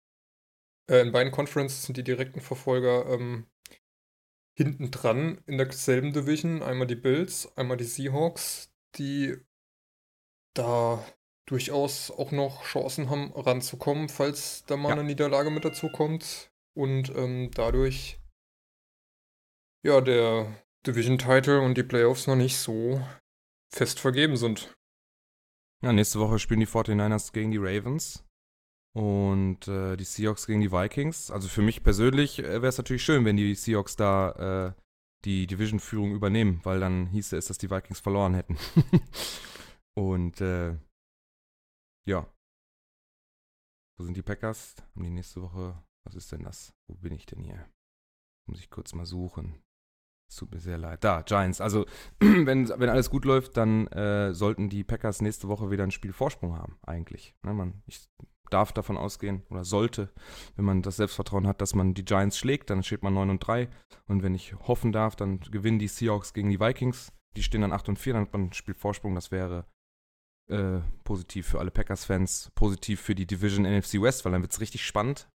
[0.91, 3.47] äh, in beiden Conferences sind die direkten Verfolger ähm,
[4.57, 6.63] hinten dran in derselben Division.
[6.63, 9.37] Einmal die Bills, einmal die Seahawks, die
[10.55, 11.05] da
[11.47, 14.95] durchaus auch noch Chancen haben, ranzukommen, falls da mal ja.
[14.95, 16.51] eine Niederlage mit dazu kommt.
[16.75, 18.18] Und ähm, dadurch
[19.85, 23.03] ja, der Division-Title und die Playoffs noch nicht so
[23.73, 24.75] fest vergeben sind.
[25.83, 28.25] Ja, nächste Woche spielen die 49ers gegen die Ravens.
[28.95, 31.31] und äh, die Seahawks gegen die Vikings.
[31.31, 34.83] Also für mich persönlich äh, wäre es natürlich schön, wenn die Seahawks da äh,
[35.25, 38.57] die Division-Führung übernehmen, weil dann hieße es, dass die Vikings verloren hätten.
[39.95, 40.77] und äh,
[42.07, 42.27] ja.
[43.99, 44.77] Wo sind die Packers?
[44.95, 45.81] Haben die nächste Woche.
[46.05, 46.73] Was ist denn das?
[46.89, 47.69] Wo bin ich denn hier?
[48.49, 49.61] Muss ich kurz mal suchen.
[50.29, 51.03] Es tut mir sehr leid.
[51.03, 51.61] Da, Giants.
[51.61, 51.87] Also,
[52.21, 56.13] wenn, wenn alles gut läuft, dann äh, sollten die Packers nächste Woche wieder ein Spiel
[56.13, 57.35] Vorsprung haben, eigentlich.
[57.43, 58.09] Ne, man, ich
[58.51, 60.11] darf davon ausgehen oder sollte,
[60.57, 63.41] wenn man das Selbstvertrauen hat, dass man die Giants schlägt, dann steht man 9 und
[63.41, 63.69] 3.
[64.07, 67.13] Und wenn ich hoffen darf, dann gewinnen die Seahawks gegen die Vikings.
[67.37, 69.15] Die stehen dann 8 und 4, dann hat man ein Spiel Vorsprung.
[69.15, 69.67] Das wäre
[70.49, 74.61] äh, positiv für alle Packers-Fans, positiv für die Division NFC West, weil dann wird es
[74.61, 75.29] richtig spannend.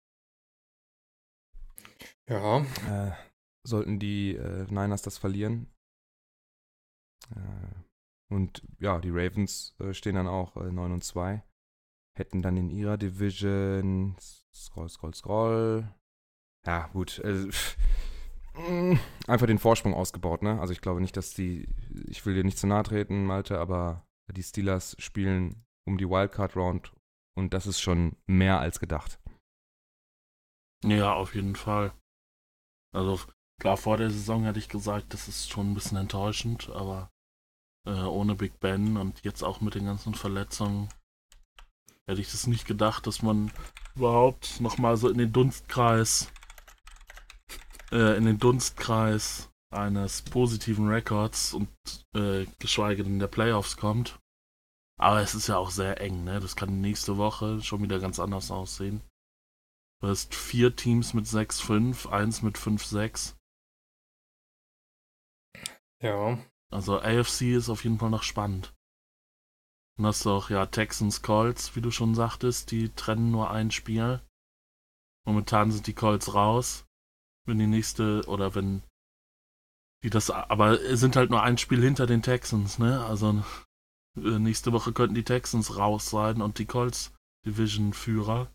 [2.28, 2.60] Ja.
[2.60, 3.12] Äh,
[3.66, 5.66] sollten die äh, Niners das verlieren.
[7.30, 11.42] Äh, und ja, die Ravens äh, stehen dann auch 9 äh, und 2.
[12.18, 14.16] Hätten dann in ihrer Division.
[14.54, 15.94] Scroll, scroll, scroll.
[16.66, 17.22] Ja, gut.
[19.26, 20.60] einfach den Vorsprung ausgebaut, ne?
[20.60, 21.68] Also ich glaube nicht, dass die.
[22.06, 26.56] Ich will dir nicht zu nahe treten, Malte, aber die Steelers spielen um die Wildcard
[26.56, 26.92] Round
[27.36, 29.18] und das ist schon mehr als gedacht.
[30.84, 31.92] Ja, auf jeden Fall.
[32.94, 33.18] Also
[33.62, 37.12] klar, vor der Saison hätte ich gesagt, das ist schon ein bisschen enttäuschend, aber
[37.86, 40.88] äh, ohne Big Ben und jetzt auch mit den ganzen Verletzungen
[42.08, 43.52] hätte ich das nicht gedacht, dass man
[43.94, 46.32] überhaupt nochmal so in den Dunstkreis,
[47.92, 51.68] äh, in den Dunstkreis eines positiven Records und
[52.16, 54.18] äh, geschweige denn der Playoffs kommt.
[54.98, 56.40] Aber es ist ja auch sehr eng, ne?
[56.40, 59.02] Das kann nächste Woche schon wieder ganz anders aussehen.
[60.00, 63.36] Du hast vier Teams mit 6-5, eins mit 5-6.
[66.02, 66.38] Ja.
[66.70, 68.74] Also AFC ist auf jeden Fall noch spannend.
[69.98, 73.70] Und hast du auch, ja, Texans Colts, wie du schon sagtest, die trennen nur ein
[73.70, 74.20] Spiel.
[75.24, 76.86] Momentan sind die Colts raus.
[77.46, 78.82] Wenn die nächste, oder wenn
[80.02, 83.04] die das, aber sind halt nur ein Spiel hinter den Texans, ne?
[83.04, 83.44] Also
[84.16, 87.12] äh, nächste Woche könnten die Texans raus sein und die Colts
[87.46, 88.52] Division-Führer.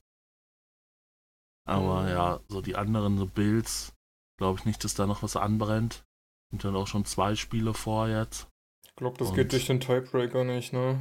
[1.66, 2.10] Aber mhm.
[2.10, 3.94] ja, so die anderen, so Bills,
[4.38, 6.07] glaube ich nicht, dass da noch was anbrennt.
[6.52, 8.48] Sind dann auch schon zwei Spiele vor jetzt.
[8.86, 11.00] Ich glaube, das und geht durch den Tiebreaker nicht, ne?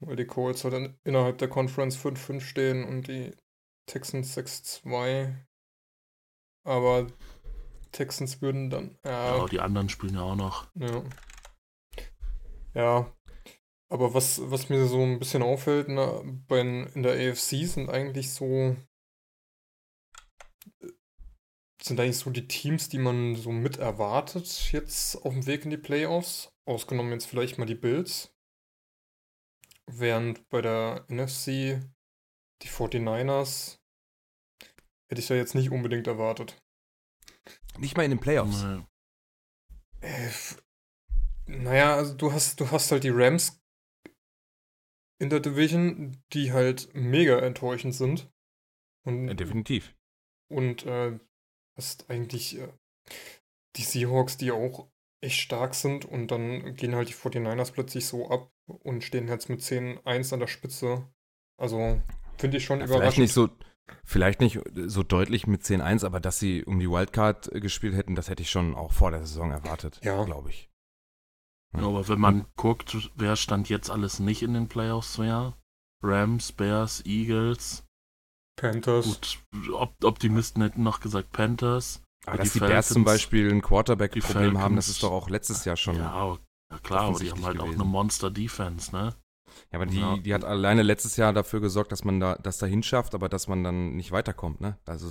[0.00, 3.34] Weil die Colts halt innerhalb der Conference 5-5 stehen und die
[3.86, 5.34] Texans 6-2.
[6.64, 7.06] Aber
[7.92, 8.98] Texans würden dann.
[9.04, 10.66] Ja, ja, die anderen spielen ja auch noch.
[10.74, 11.02] Ja.
[12.74, 13.12] Ja.
[13.90, 18.32] Aber was, was mir so ein bisschen auffällt, ne, bei, in der AFC sind eigentlich
[18.32, 18.76] so.
[21.82, 25.70] Sind eigentlich so die Teams, die man so mit erwartet, jetzt auf dem Weg in
[25.70, 26.52] die Playoffs.
[26.64, 28.32] Ausgenommen jetzt vielleicht mal die Bills.
[29.86, 31.80] Während bei der NFC
[32.62, 33.78] die 49ers
[35.08, 36.62] hätte ich ja jetzt nicht unbedingt erwartet.
[37.78, 38.64] Nicht mal in den Playoffs.
[40.00, 40.30] Äh,
[41.46, 43.60] naja, also du hast, du hast halt die Rams
[45.18, 48.30] in der Division, die halt mega enttäuschend sind.
[49.04, 49.94] Und, ja, definitiv.
[50.48, 51.18] Und äh,
[51.76, 52.68] hast eigentlich äh,
[53.76, 54.88] die Seahawks, die auch
[55.20, 59.48] echt stark sind und dann gehen halt die 49ers plötzlich so ab und stehen jetzt
[59.48, 61.06] mit 10-1 an der Spitze.
[61.56, 62.00] Also
[62.38, 63.14] finde ich schon ja, überraschend.
[63.14, 63.48] Vielleicht nicht so,
[64.04, 68.28] Vielleicht nicht so deutlich mit 10-1, aber dass sie um die Wildcard gespielt hätten, das
[68.28, 70.24] hätte ich schon auch vor der Saison erwartet, ja.
[70.24, 70.70] glaube ich.
[71.74, 71.84] Ja.
[71.84, 75.56] Aber wenn man guckt, wer stand jetzt alles nicht in den Playoffs wäre?
[76.02, 77.84] Rams, Bears, Eagles.
[78.62, 79.04] Panthers.
[79.50, 82.02] Gut, Op Optimisten hätten noch gesagt Panthers.
[82.24, 85.64] Aber dass die, die Bears zum Beispiel ein Quarterback-Problem haben, das ist doch auch letztes
[85.64, 85.96] Jahr schon.
[85.96, 86.38] Ja,
[86.70, 87.74] ja klar, aber die haben halt gewesen.
[87.74, 89.14] auch eine Monster-Defense, ne?
[89.72, 90.16] Ja, aber die, ja.
[90.16, 93.48] die hat alleine letztes Jahr dafür gesorgt, dass man da das dahin schafft, aber dass
[93.48, 94.78] man dann nicht weiterkommt, ne?
[94.86, 95.10] Also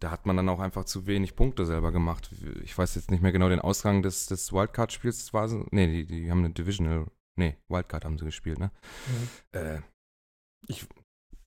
[0.00, 2.30] da hat man dann auch einfach zu wenig Punkte selber gemacht.
[2.62, 5.32] Ich weiß jetzt nicht mehr genau den Ausgang des, des Wildcard-Spiels.
[5.72, 7.06] Nee, die, die haben eine Divisional,
[7.36, 8.70] nee, Wildcard haben sie gespielt, ne?
[9.08, 9.58] Mhm.
[9.58, 9.80] Äh,
[10.68, 10.86] ich,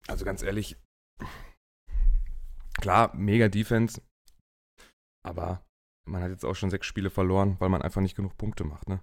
[0.07, 0.78] also ganz ehrlich,
[2.80, 4.01] klar, mega Defense,
[5.26, 5.66] aber
[6.05, 8.89] man hat jetzt auch schon sechs Spiele verloren, weil man einfach nicht genug Punkte macht,
[8.89, 9.01] ne?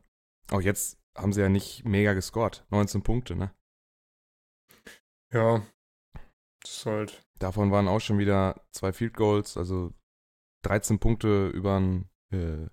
[0.50, 2.64] Auch jetzt haben sie ja nicht mega gescored.
[2.70, 3.54] 19 Punkte, ne?
[5.32, 5.64] Ja.
[6.62, 7.22] Das ist halt.
[7.38, 9.94] Davon waren auch schon wieder zwei Field Goals, also
[10.62, 12.66] 13 Punkte über ein, äh,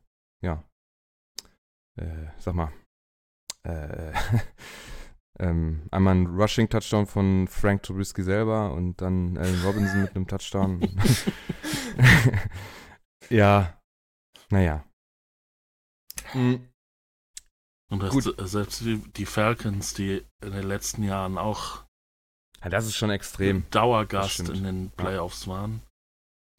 [0.44, 0.64] ja,
[1.96, 2.74] äh, sag mal,
[3.64, 4.12] äh,
[5.40, 10.82] ähm, einmal ein Rushing-Touchdown von Frank Trubisky selber und dann Allen Robinson mit einem Touchdown.
[13.30, 13.80] ja,
[14.50, 14.84] naja.
[16.34, 16.68] Mhm.
[17.90, 18.50] Und das, Gut.
[18.50, 21.86] selbst die Falcons, die in den letzten Jahren auch
[22.62, 23.70] Ja, das ist schon extrem.
[23.70, 25.54] Dauergast in den Playoffs ja.
[25.54, 25.82] waren.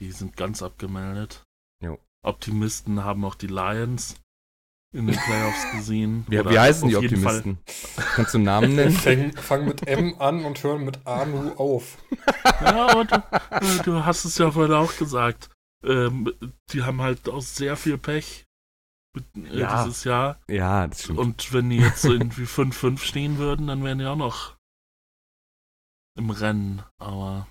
[0.01, 1.45] Die sind ganz abgemeldet.
[1.83, 1.99] Jo.
[2.25, 4.17] Optimisten haben auch die Lions
[4.93, 6.25] in den Playoffs gesehen.
[6.29, 7.59] Wie, wie heißen die Optimisten?
[8.15, 8.93] Kannst du einen Namen nennen?
[8.93, 11.99] Fang, fang, mit M an und hören mit Anu auf.
[12.61, 13.17] Ja, aber du,
[13.51, 15.51] äh, du hast es ja vorhin auch gesagt.
[15.85, 16.33] Ähm,
[16.73, 18.47] die haben halt auch sehr viel Pech
[19.37, 19.85] äh, ja.
[19.85, 20.41] dieses Jahr.
[20.49, 21.19] Ja, das stimmt.
[21.19, 24.57] Und wenn die jetzt so irgendwie 5-5 stehen würden, dann wären die auch noch
[26.17, 26.83] im Rennen.
[26.99, 27.47] Aber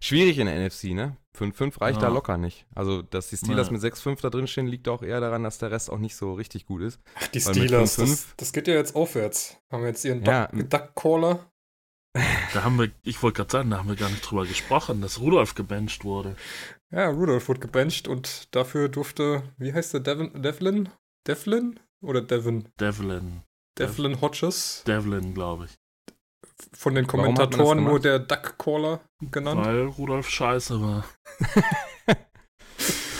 [0.00, 1.16] Schwierig in der NFC, ne?
[1.36, 2.08] 5-5 reicht ja.
[2.08, 2.66] da locker nicht.
[2.74, 3.72] Also, dass die Steelers ja.
[3.72, 6.34] mit 6-5 da drin stehen, liegt auch eher daran, dass der Rest auch nicht so
[6.34, 7.00] richtig gut ist.
[7.16, 9.56] Ach, die Steelers, das, das, geht ja jetzt aufwärts.
[9.70, 10.46] Haben wir jetzt ihren ja.
[10.46, 11.50] Duck-Caller?
[12.54, 15.20] Da haben wir, ich wollte gerade sagen, da haben wir gar nicht drüber gesprochen, dass
[15.20, 16.34] Rudolf gebencht wurde.
[16.90, 20.88] Ja, Rudolf wurde gebencht und dafür durfte, wie heißt der, Devin, Devlin?
[21.26, 21.78] Devlin?
[22.00, 22.70] Oder Devin?
[22.80, 23.42] Devlin.
[23.78, 24.82] Devlin Hodges?
[24.86, 25.78] Devlin, glaube ich
[26.72, 29.64] von den Kommentatoren nur der Duck-Caller genannt.
[29.64, 31.04] Weil Rudolf scheiße war.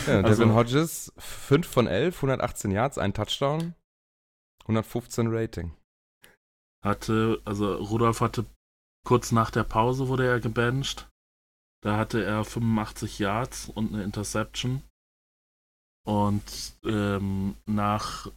[0.07, 3.75] ja, also, Devin Hodges, 5 von 11, 118 Yards, ein Touchdown,
[4.63, 5.73] 115 Rating.
[6.85, 8.47] Hatte, also Rudolf hatte
[9.05, 11.09] kurz nach der Pause wurde er gebencht.
[11.83, 14.83] Da hatte er 85 Yards und eine Interception.
[16.07, 18.31] Und ähm, nach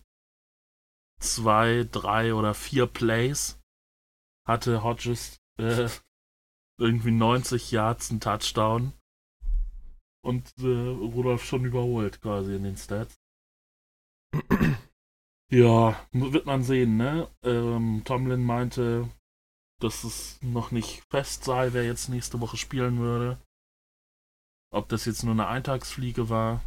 [1.20, 3.61] zwei, drei oder vier Plays
[4.48, 5.90] hatte Hodges äh,
[6.80, 8.94] irgendwie 90 Yards einen Touchdown
[10.24, 13.20] und äh, Rudolf schon überholt quasi in den Stats.
[15.52, 17.30] ja, wird man sehen, ne?
[17.44, 19.10] Ähm, Tomlin meinte,
[19.82, 23.40] dass es noch nicht fest sei, wer jetzt nächste Woche spielen würde.
[24.74, 26.62] Ob das jetzt nur eine Eintagsfliege war,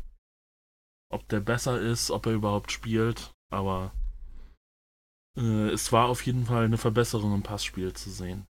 [1.10, 3.92] ob der besser ist, ob er überhaupt spielt, aber
[5.36, 8.46] äh, es war auf jeden Fall eine Verbesserung im Passspiel zu sehen.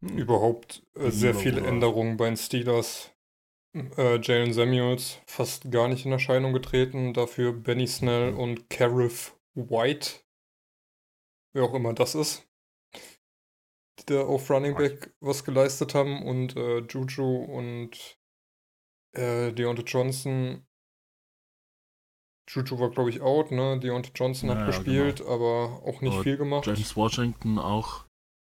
[0.00, 3.10] Überhaupt äh, sehr viele Änderungen bei den Steelers.
[3.74, 8.38] Äh, Jalen Samuels fast gar nicht in Erscheinung getreten, dafür Benny Snell mhm.
[8.38, 10.20] und Carif White,
[11.52, 12.48] wer auch immer das ist,
[13.98, 18.18] die da auf Running Back was geleistet haben und äh, Juju und
[19.12, 20.66] äh, Deontay Johnson
[22.48, 23.78] Juju war, glaube ich, out, ne?
[23.78, 25.34] Deontay Johnson naja, hat gespielt, genau.
[25.34, 26.66] aber auch nicht aber viel gemacht.
[26.66, 28.06] James Washington auch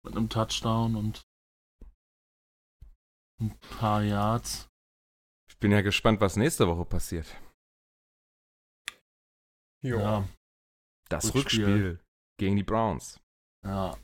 [0.04, 1.22] mit einem Touchdown und
[3.40, 4.68] ein paar Yards.
[5.50, 7.26] Ich bin ja gespannt, was nächste Woche passiert.
[9.82, 9.98] Jo.
[9.98, 10.28] Ja.
[11.08, 11.64] Das Rückspiel.
[11.64, 12.00] Rückspiel
[12.38, 13.20] gegen die Browns.
[13.64, 13.96] Ja.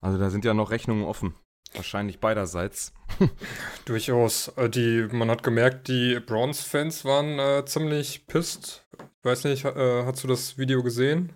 [0.00, 1.34] Also da sind ja noch Rechnungen offen.
[1.74, 2.92] Wahrscheinlich beiderseits.
[3.84, 4.48] Durchaus.
[4.56, 8.86] Äh, die, man hat gemerkt, die Browns-Fans waren äh, ziemlich pisst.
[8.98, 11.32] Ich weiß nicht, äh, hast du das Video gesehen?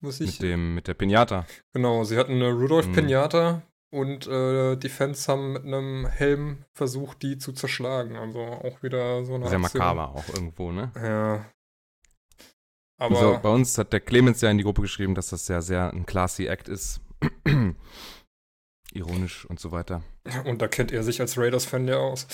[0.00, 0.40] Muss ich?
[0.40, 1.46] Mit, dem, mit der Pinata.
[1.72, 3.98] Genau, sie hatten eine Rudolph-Pinata mhm.
[3.98, 8.16] und äh, die Fans haben mit einem Helm versucht, die zu zerschlagen.
[8.16, 9.48] Also auch wieder so eine.
[9.48, 10.90] Sehr makaber auch irgendwo, ne?
[10.96, 11.46] Ja.
[12.98, 15.60] Aber also bei uns hat der Clemens ja in die Gruppe geschrieben, dass das ja
[15.60, 17.00] sehr ein classy Act ist
[18.96, 20.02] ironisch und so weiter.
[20.44, 22.26] Und da kennt er sich als Raiders-Fan ja aus.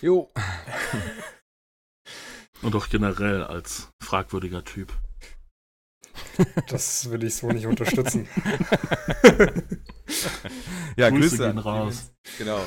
[0.00, 0.30] Jo.
[2.62, 4.92] und auch generell als fragwürdiger Typ.
[6.68, 8.28] Das will ich so nicht unterstützen.
[10.96, 12.12] ja, Grüße, Grüße gehen raus.
[12.38, 12.60] Genau.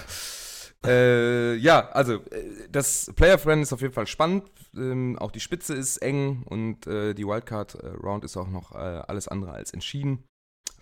[0.85, 4.49] Äh, ja, also äh, das Player Friend ist auf jeden Fall spannend.
[4.75, 8.77] Ähm, auch die Spitze ist eng und äh, die Wildcard Round ist auch noch äh,
[8.77, 10.23] alles andere als entschieden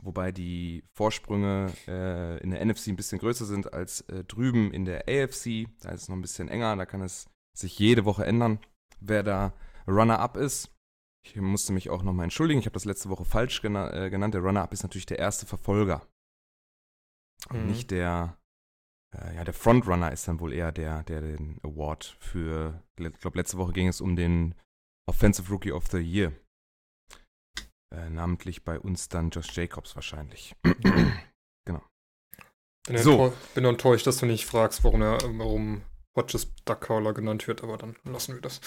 [0.02, 4.86] wobei die Vorsprünge äh, in der NFC ein bisschen größer sind als äh, drüben in
[4.86, 5.68] der AFC.
[5.82, 8.60] Da ist es noch ein bisschen enger, da kann es sich jede Woche ändern,
[9.00, 9.54] wer da
[9.88, 10.72] Runner-up ist.
[11.26, 14.34] Ich musste mich auch nochmal entschuldigen, ich habe das letzte Woche falsch gena äh, genannt.
[14.34, 16.08] Der Runner-up ist natürlich der erste Verfolger.
[17.52, 17.68] Mhm.
[17.68, 18.38] Nicht der,
[19.16, 23.38] äh, ja, der Frontrunner ist dann wohl eher der, der den Award für, ich glaube,
[23.38, 24.56] letzte Woche ging es um den
[25.10, 26.34] Offensive Rookie of the Year
[27.94, 30.56] äh, namentlich bei uns dann Josh Jacobs wahrscheinlich.
[31.66, 31.84] genau.
[32.88, 33.34] Bin, so.
[33.56, 35.84] bin enttäuscht, dass du nicht fragst, warum er, warum
[36.16, 38.60] Hodges Duckcaller genannt wird, aber dann lassen wir das.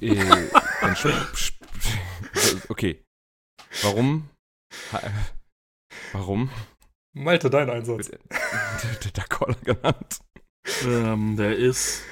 [0.00, 0.48] Äh,
[2.68, 3.04] okay.
[3.82, 4.28] Warum?
[6.12, 6.50] Warum?
[7.14, 8.10] Malte, dein Einsatz.
[8.82, 10.20] Der, der Duckcaller genannt.
[10.84, 12.02] Ähm, der ist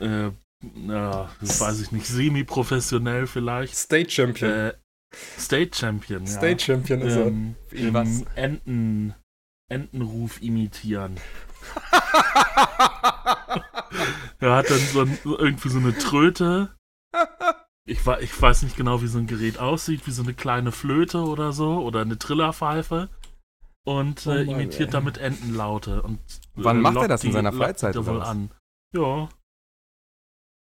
[0.00, 0.30] äh,
[0.60, 3.76] na, das weiß ich nicht, semi-professionell vielleicht.
[3.76, 4.50] State Champion.
[4.50, 4.74] Äh,
[5.14, 6.74] State Champion, State ja.
[6.74, 7.78] Champion ist ähm, er.
[7.78, 8.24] Im was?
[8.34, 9.14] Enten,
[9.68, 11.16] Entenruf imitieren.
[14.40, 16.74] er hat dann so ein, irgendwie so eine Tröte.
[17.86, 21.22] Ich, ich weiß nicht genau, wie so ein Gerät aussieht, wie so eine kleine Flöte
[21.22, 23.08] oder so oder eine Trillerpfeife.
[23.84, 24.92] und äh, oh imitiert ey.
[24.92, 26.02] damit Entenlaute.
[26.02, 26.20] Und,
[26.54, 27.96] Wann äh, macht er das in seiner Freizeit?
[27.96, 28.50] Wohl an.
[28.94, 29.28] Ja.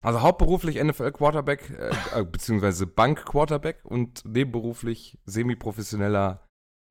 [0.07, 6.47] Also hauptberuflich NFL-Quarterback, äh, äh, beziehungsweise Bank-Quarterback und nebenberuflich semi-professioneller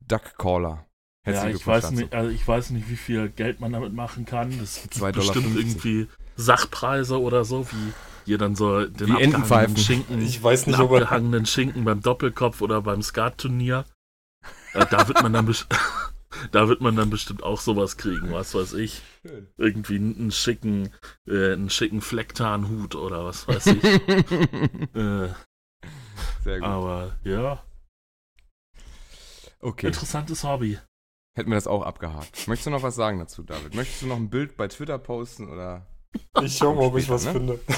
[0.05, 0.85] Duck-Caller.
[1.25, 4.59] Ja, ich weiß, nicht, also ich weiß nicht, wie viel Geld man damit machen kann.
[4.59, 7.93] Das gibt bestimmt irgendwie Sachpreise oder so, wie
[8.29, 12.61] ihr dann so den wie abgehangenen Schinken, ich weiß nicht, den abgehangenen Schinken beim Doppelkopf
[12.61, 13.85] oder beim Skat-Turnier.
[14.73, 15.47] Äh, da wird man dann
[16.51, 19.01] da wird man dann bestimmt auch sowas kriegen, was weiß ich.
[19.21, 19.47] Schön.
[19.57, 20.91] Irgendwie einen schicken,
[21.27, 23.83] äh, einen schicken Flecktarnhut oder was weiß ich.
[24.95, 25.29] äh,
[26.43, 26.63] Sehr gut.
[26.63, 27.63] Aber ja.
[29.59, 29.87] Okay.
[29.87, 30.77] Interessantes Hobby.
[31.35, 32.47] Hätten wir das auch abgehakt.
[32.47, 33.75] Möchtest du noch was sagen dazu, David?
[33.75, 35.87] Möchtest du noch ein Bild bei Twitter posten oder?
[36.41, 37.33] Ich schau mal, ob ich was ne?
[37.33, 37.59] finde.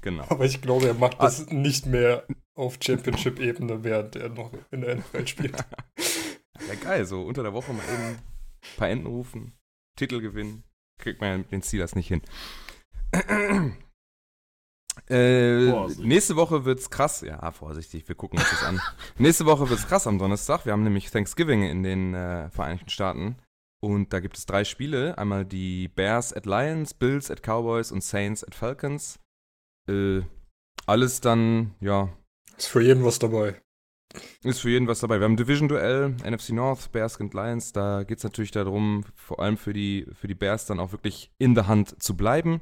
[0.00, 0.24] Genau.
[0.28, 1.52] Aber ich glaube, er macht das ah.
[1.52, 5.56] nicht mehr auf Championship-Ebene, während er noch in der NFL spielt.
[6.66, 8.18] Ja, geil, so unter der Woche mal eben ein
[8.76, 9.52] paar Enden rufen,
[9.96, 10.64] Titel gewinnen.
[11.00, 12.22] Kriegt man ja mit den Steelers nicht hin.
[15.08, 17.20] Äh, nächste Woche wird's krass.
[17.22, 18.80] Ja, vorsichtig, wir gucken uns das an.
[19.18, 20.66] nächste Woche wird's krass am Donnerstag.
[20.66, 23.36] Wir haben nämlich Thanksgiving in den äh, Vereinigten Staaten.
[23.80, 25.16] Und da gibt es drei Spiele.
[25.16, 29.20] Einmal die Bears at Lions, Bills at Cowboys und Saints at Falcons.
[29.88, 30.22] Äh,
[30.86, 32.08] alles dann, ja.
[32.56, 33.60] Ist für jeden was dabei.
[34.42, 35.20] Ist für jeden was dabei.
[35.20, 37.72] Wir haben Division-Duell, NFC North, Bears and Lions.
[37.72, 41.30] Da geht es natürlich darum, vor allem für die, für die Bears dann auch wirklich
[41.38, 42.60] in der Hand zu bleiben.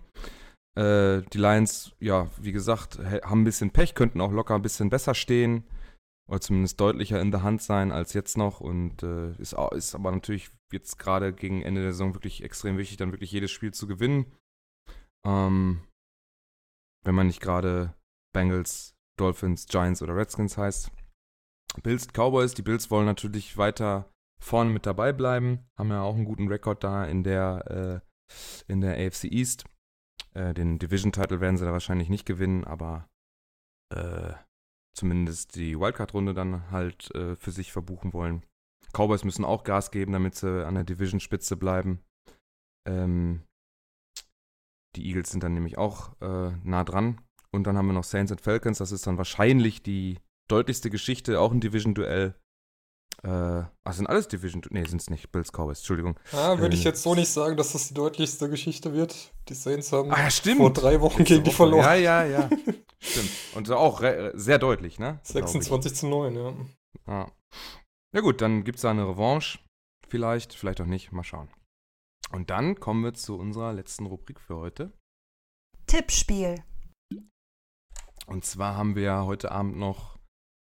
[0.77, 4.91] Äh, die Lions, ja, wie gesagt, haben ein bisschen Pech, könnten auch locker ein bisschen
[4.91, 5.65] besser stehen
[6.29, 10.11] oder zumindest deutlicher in der Hand sein als jetzt noch und äh, ist, ist aber
[10.11, 13.87] natürlich jetzt gerade gegen Ende der Saison wirklich extrem wichtig, dann wirklich jedes Spiel zu
[13.87, 14.33] gewinnen.
[15.25, 15.83] Ähm,
[17.05, 17.95] wenn man nicht gerade
[18.35, 20.91] Bengals, Dolphins, Giants oder Redskins heißt.
[21.83, 24.11] Bills, Cowboys, die Bills wollen natürlich weiter
[24.41, 28.81] vorne mit dabei bleiben, haben ja auch einen guten Rekord da in der, äh, in
[28.81, 29.65] der AFC East.
[30.35, 33.09] Äh, den Division-Title werden sie da wahrscheinlich nicht gewinnen, aber
[33.95, 34.35] äh,
[34.95, 38.45] zumindest die Wildcard-Runde dann halt äh, für sich verbuchen wollen.
[38.93, 42.03] Cowboys müssen auch Gas geben, damit sie an der Division-Spitze bleiben.
[42.87, 43.43] Ähm,
[44.97, 47.21] die Eagles sind dann nämlich auch äh, nah dran.
[47.53, 48.79] Und dann haben wir noch Saints and Falcons.
[48.79, 50.19] Das ist dann wahrscheinlich die
[50.49, 52.35] deutlichste Geschichte, auch ein Division-Duell.
[53.23, 53.29] Äh,
[53.85, 54.63] ach, sind alles Division.
[54.71, 55.33] Nee, sind es nicht.
[55.33, 56.19] Bills Cowboys, Entschuldigung.
[56.33, 59.33] Ah, würde ähm, ich jetzt so nicht sagen, dass das die deutlichste Geschichte wird.
[59.49, 61.85] Die Saints haben ah, ja, vor drei Wochen gegen die verloren.
[61.85, 62.51] Ja, ja, ja.
[62.99, 63.31] stimmt.
[63.55, 64.03] Und auch
[64.35, 65.19] sehr deutlich, ne?
[65.23, 66.55] 26 zu 9, ja.
[67.07, 67.33] ja.
[68.15, 69.59] Ja, gut, dann gibt es da eine Revanche.
[70.09, 71.13] Vielleicht, vielleicht auch nicht.
[71.13, 71.49] Mal schauen.
[72.33, 74.93] Und dann kommen wir zu unserer letzten Rubrik für heute.
[75.87, 76.63] Tippspiel.
[78.27, 80.16] Und zwar haben wir heute Abend noch,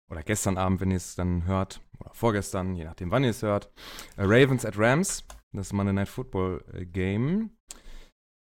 [0.09, 3.41] oder gestern Abend, wenn ihr es dann hört, oder vorgestern, je nachdem, wann ihr es
[3.41, 3.71] hört,
[4.15, 7.51] äh, Ravens at Rams, das Monday Night Football äh, Game.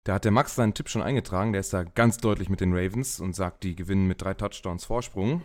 [0.07, 2.76] Da hat der Max seinen Tipp schon eingetragen, der ist da ganz deutlich mit den
[2.76, 5.42] Ravens und sagt, die gewinnen mit drei Touchdowns Vorsprung.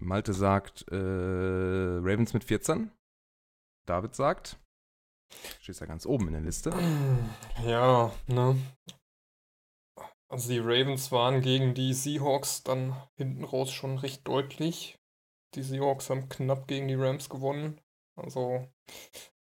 [0.00, 2.90] Malte sagt äh, Ravens mit 14.
[3.86, 4.58] David sagt,
[5.60, 6.72] steht ja ganz oben in der Liste.
[7.62, 8.56] Ja, ne.
[10.28, 14.98] Also die Ravens waren gegen die Seahawks dann hinten raus schon recht deutlich.
[15.54, 17.80] Die Seahawks haben knapp gegen die Rams gewonnen.
[18.16, 18.66] Also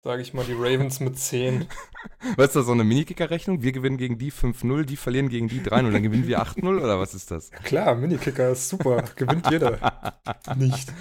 [0.03, 1.67] sage ich mal die Ravens mit 10.
[2.37, 3.61] Was ist das, so eine Minikicker-Rechnung?
[3.61, 6.99] Wir gewinnen gegen die 5-0, die verlieren gegen die 3-0, dann gewinnen wir 8-0 oder
[6.99, 7.51] was ist das?
[7.63, 9.79] Klar, Minikicker ist super, gewinnt jeder.
[10.55, 10.91] Nicht.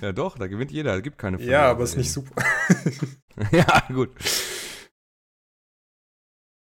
[0.00, 1.58] Ja doch, da gewinnt jeder, es gibt keine Verlierer.
[1.58, 2.42] Ja, aber ist nicht super.
[3.50, 4.10] ja, gut.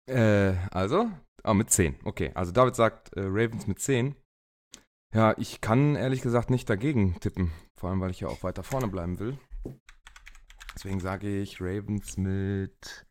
[0.09, 1.09] Äh, also,
[1.43, 1.95] ah, mit 10.
[2.03, 4.15] Okay, also David sagt äh, Ravens mit 10.
[5.15, 7.53] Ja, ich kann ehrlich gesagt nicht dagegen tippen.
[7.73, 9.37] Vor allem, weil ich ja auch weiter vorne bleiben will.
[10.75, 13.05] Deswegen sage ich Ravens mit.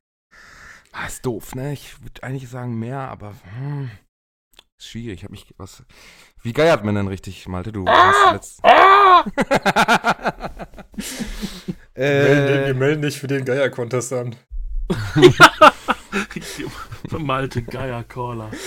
[0.93, 1.73] Ah, ist doof, ne?
[1.73, 3.35] Ich würde eigentlich sagen mehr, aber.
[3.57, 3.91] Hm,
[4.79, 5.21] ist schwierig.
[5.21, 5.83] Ich habe mich was.
[6.43, 7.73] Wie geiert man denn richtig, Malte?
[7.73, 8.63] Du hast letzt.
[11.95, 14.37] äh, wir melden dich für den Geier-Contest an.
[17.19, 18.51] Malte Geier-Caller.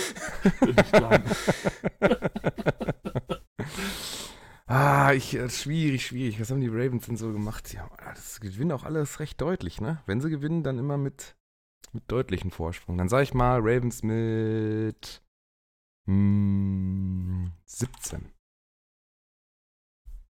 [4.70, 6.38] Ah, ich, äh, schwierig, schwierig.
[6.38, 7.72] Was haben die Ravens denn so gemacht?
[7.72, 10.02] Ja, das gewinnen auch alles recht deutlich, ne?
[10.04, 11.36] Wenn sie gewinnen, dann immer mit,
[11.92, 12.98] mit deutlichen Vorsprung.
[12.98, 15.22] Dann sage ich mal Ravens mit
[16.06, 18.30] hm, 17.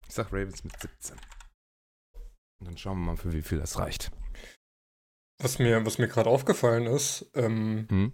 [0.07, 1.17] Ich sag Ravens mit 17.
[2.59, 4.11] Und dann schauen wir mal, für wie viel das reicht.
[5.39, 8.13] Was mir, was mir gerade aufgefallen ist, ähm, hm?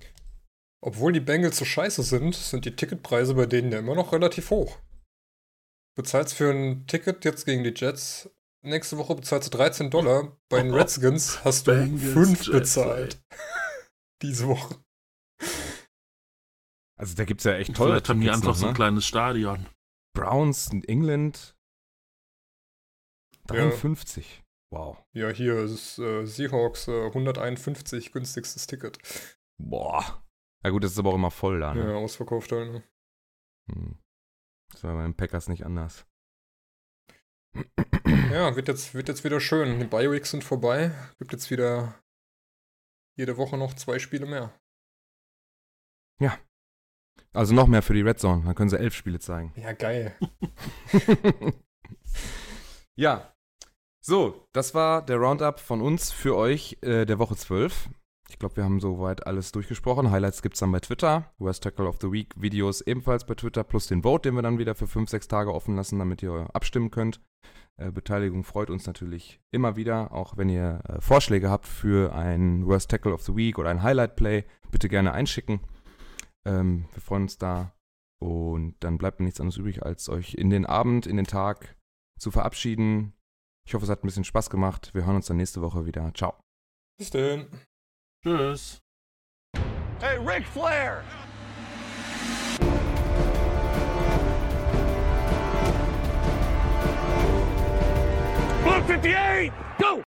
[0.82, 4.49] obwohl die Bengals so scheiße sind, sind die Ticketpreise bei denen ja immer noch relativ
[4.49, 4.80] hoch
[5.95, 8.30] bezahlst für ein Ticket jetzt gegen die Jets
[8.63, 10.38] nächste Woche bezahlst du 13 Dollar.
[10.49, 13.21] Bei den Redskins hast du 5 bezahlt.
[14.21, 14.84] Diese Woche.
[16.97, 18.76] Also da gibt es ja echt tolle Vielleicht haben die einfach so ein ne?
[18.76, 19.67] kleines Stadion.
[20.15, 21.57] Browns in England
[23.47, 24.43] 53.
[24.74, 24.80] Ja.
[24.80, 24.97] Wow.
[25.13, 28.99] Ja, hier ist äh, Seahawks äh, 151, günstigstes Ticket.
[29.57, 30.24] Boah.
[30.63, 31.91] Ja gut, das ist aber auch immer voll da, ne?
[31.91, 32.84] Ja, ausverkauft halt, ne?
[33.71, 33.97] Hm.
[34.71, 36.05] Das war bei den Packers nicht anders.
[38.32, 39.80] Ja, wird jetzt, wird jetzt wieder schön.
[39.80, 40.91] Die Bioweeks sind vorbei.
[41.19, 42.01] Gibt jetzt wieder
[43.15, 44.51] jede Woche noch zwei Spiele mehr.
[46.19, 46.39] Ja.
[47.32, 48.43] Also noch mehr für die Red Zone.
[48.43, 49.53] Dann können sie elf Spiele zeigen.
[49.55, 50.17] Ja, geil.
[52.95, 53.34] ja.
[54.06, 57.89] So, das war der Roundup von uns für euch äh, der Woche 12.
[58.30, 60.12] Ich glaube, wir haben soweit alles durchgesprochen.
[60.12, 61.32] Highlights gibt es dann bei Twitter.
[61.38, 64.58] Worst Tackle of the Week Videos ebenfalls bei Twitter, plus den Vote, den wir dann
[64.60, 67.22] wieder für 5, 6 Tage offen lassen, damit ihr abstimmen könnt.
[67.78, 70.12] Äh, Beteiligung freut uns natürlich immer wieder.
[70.12, 73.84] Auch wenn ihr äh, Vorschläge habt für ein Worst Tackle of the Week oder ein
[73.84, 75.62] Highlight Play, bitte gerne einschicken.
[76.45, 77.74] Ähm, wir freuen uns da.
[78.22, 81.78] Und dann bleibt mir nichts anderes übrig, als euch in den Abend, in den Tag
[82.20, 83.14] zu verabschieden.
[83.66, 84.93] Ich hoffe, es hat ein bisschen Spaß gemacht.
[84.93, 86.11] Wir hören uns dann nächste Woche wieder.
[86.14, 86.36] Ciao.
[86.97, 87.47] Bis dann.
[88.24, 88.82] Tschüss.
[89.99, 91.03] Hey, Ric Flair!
[98.64, 99.51] Blue 58!
[99.80, 100.03] Go!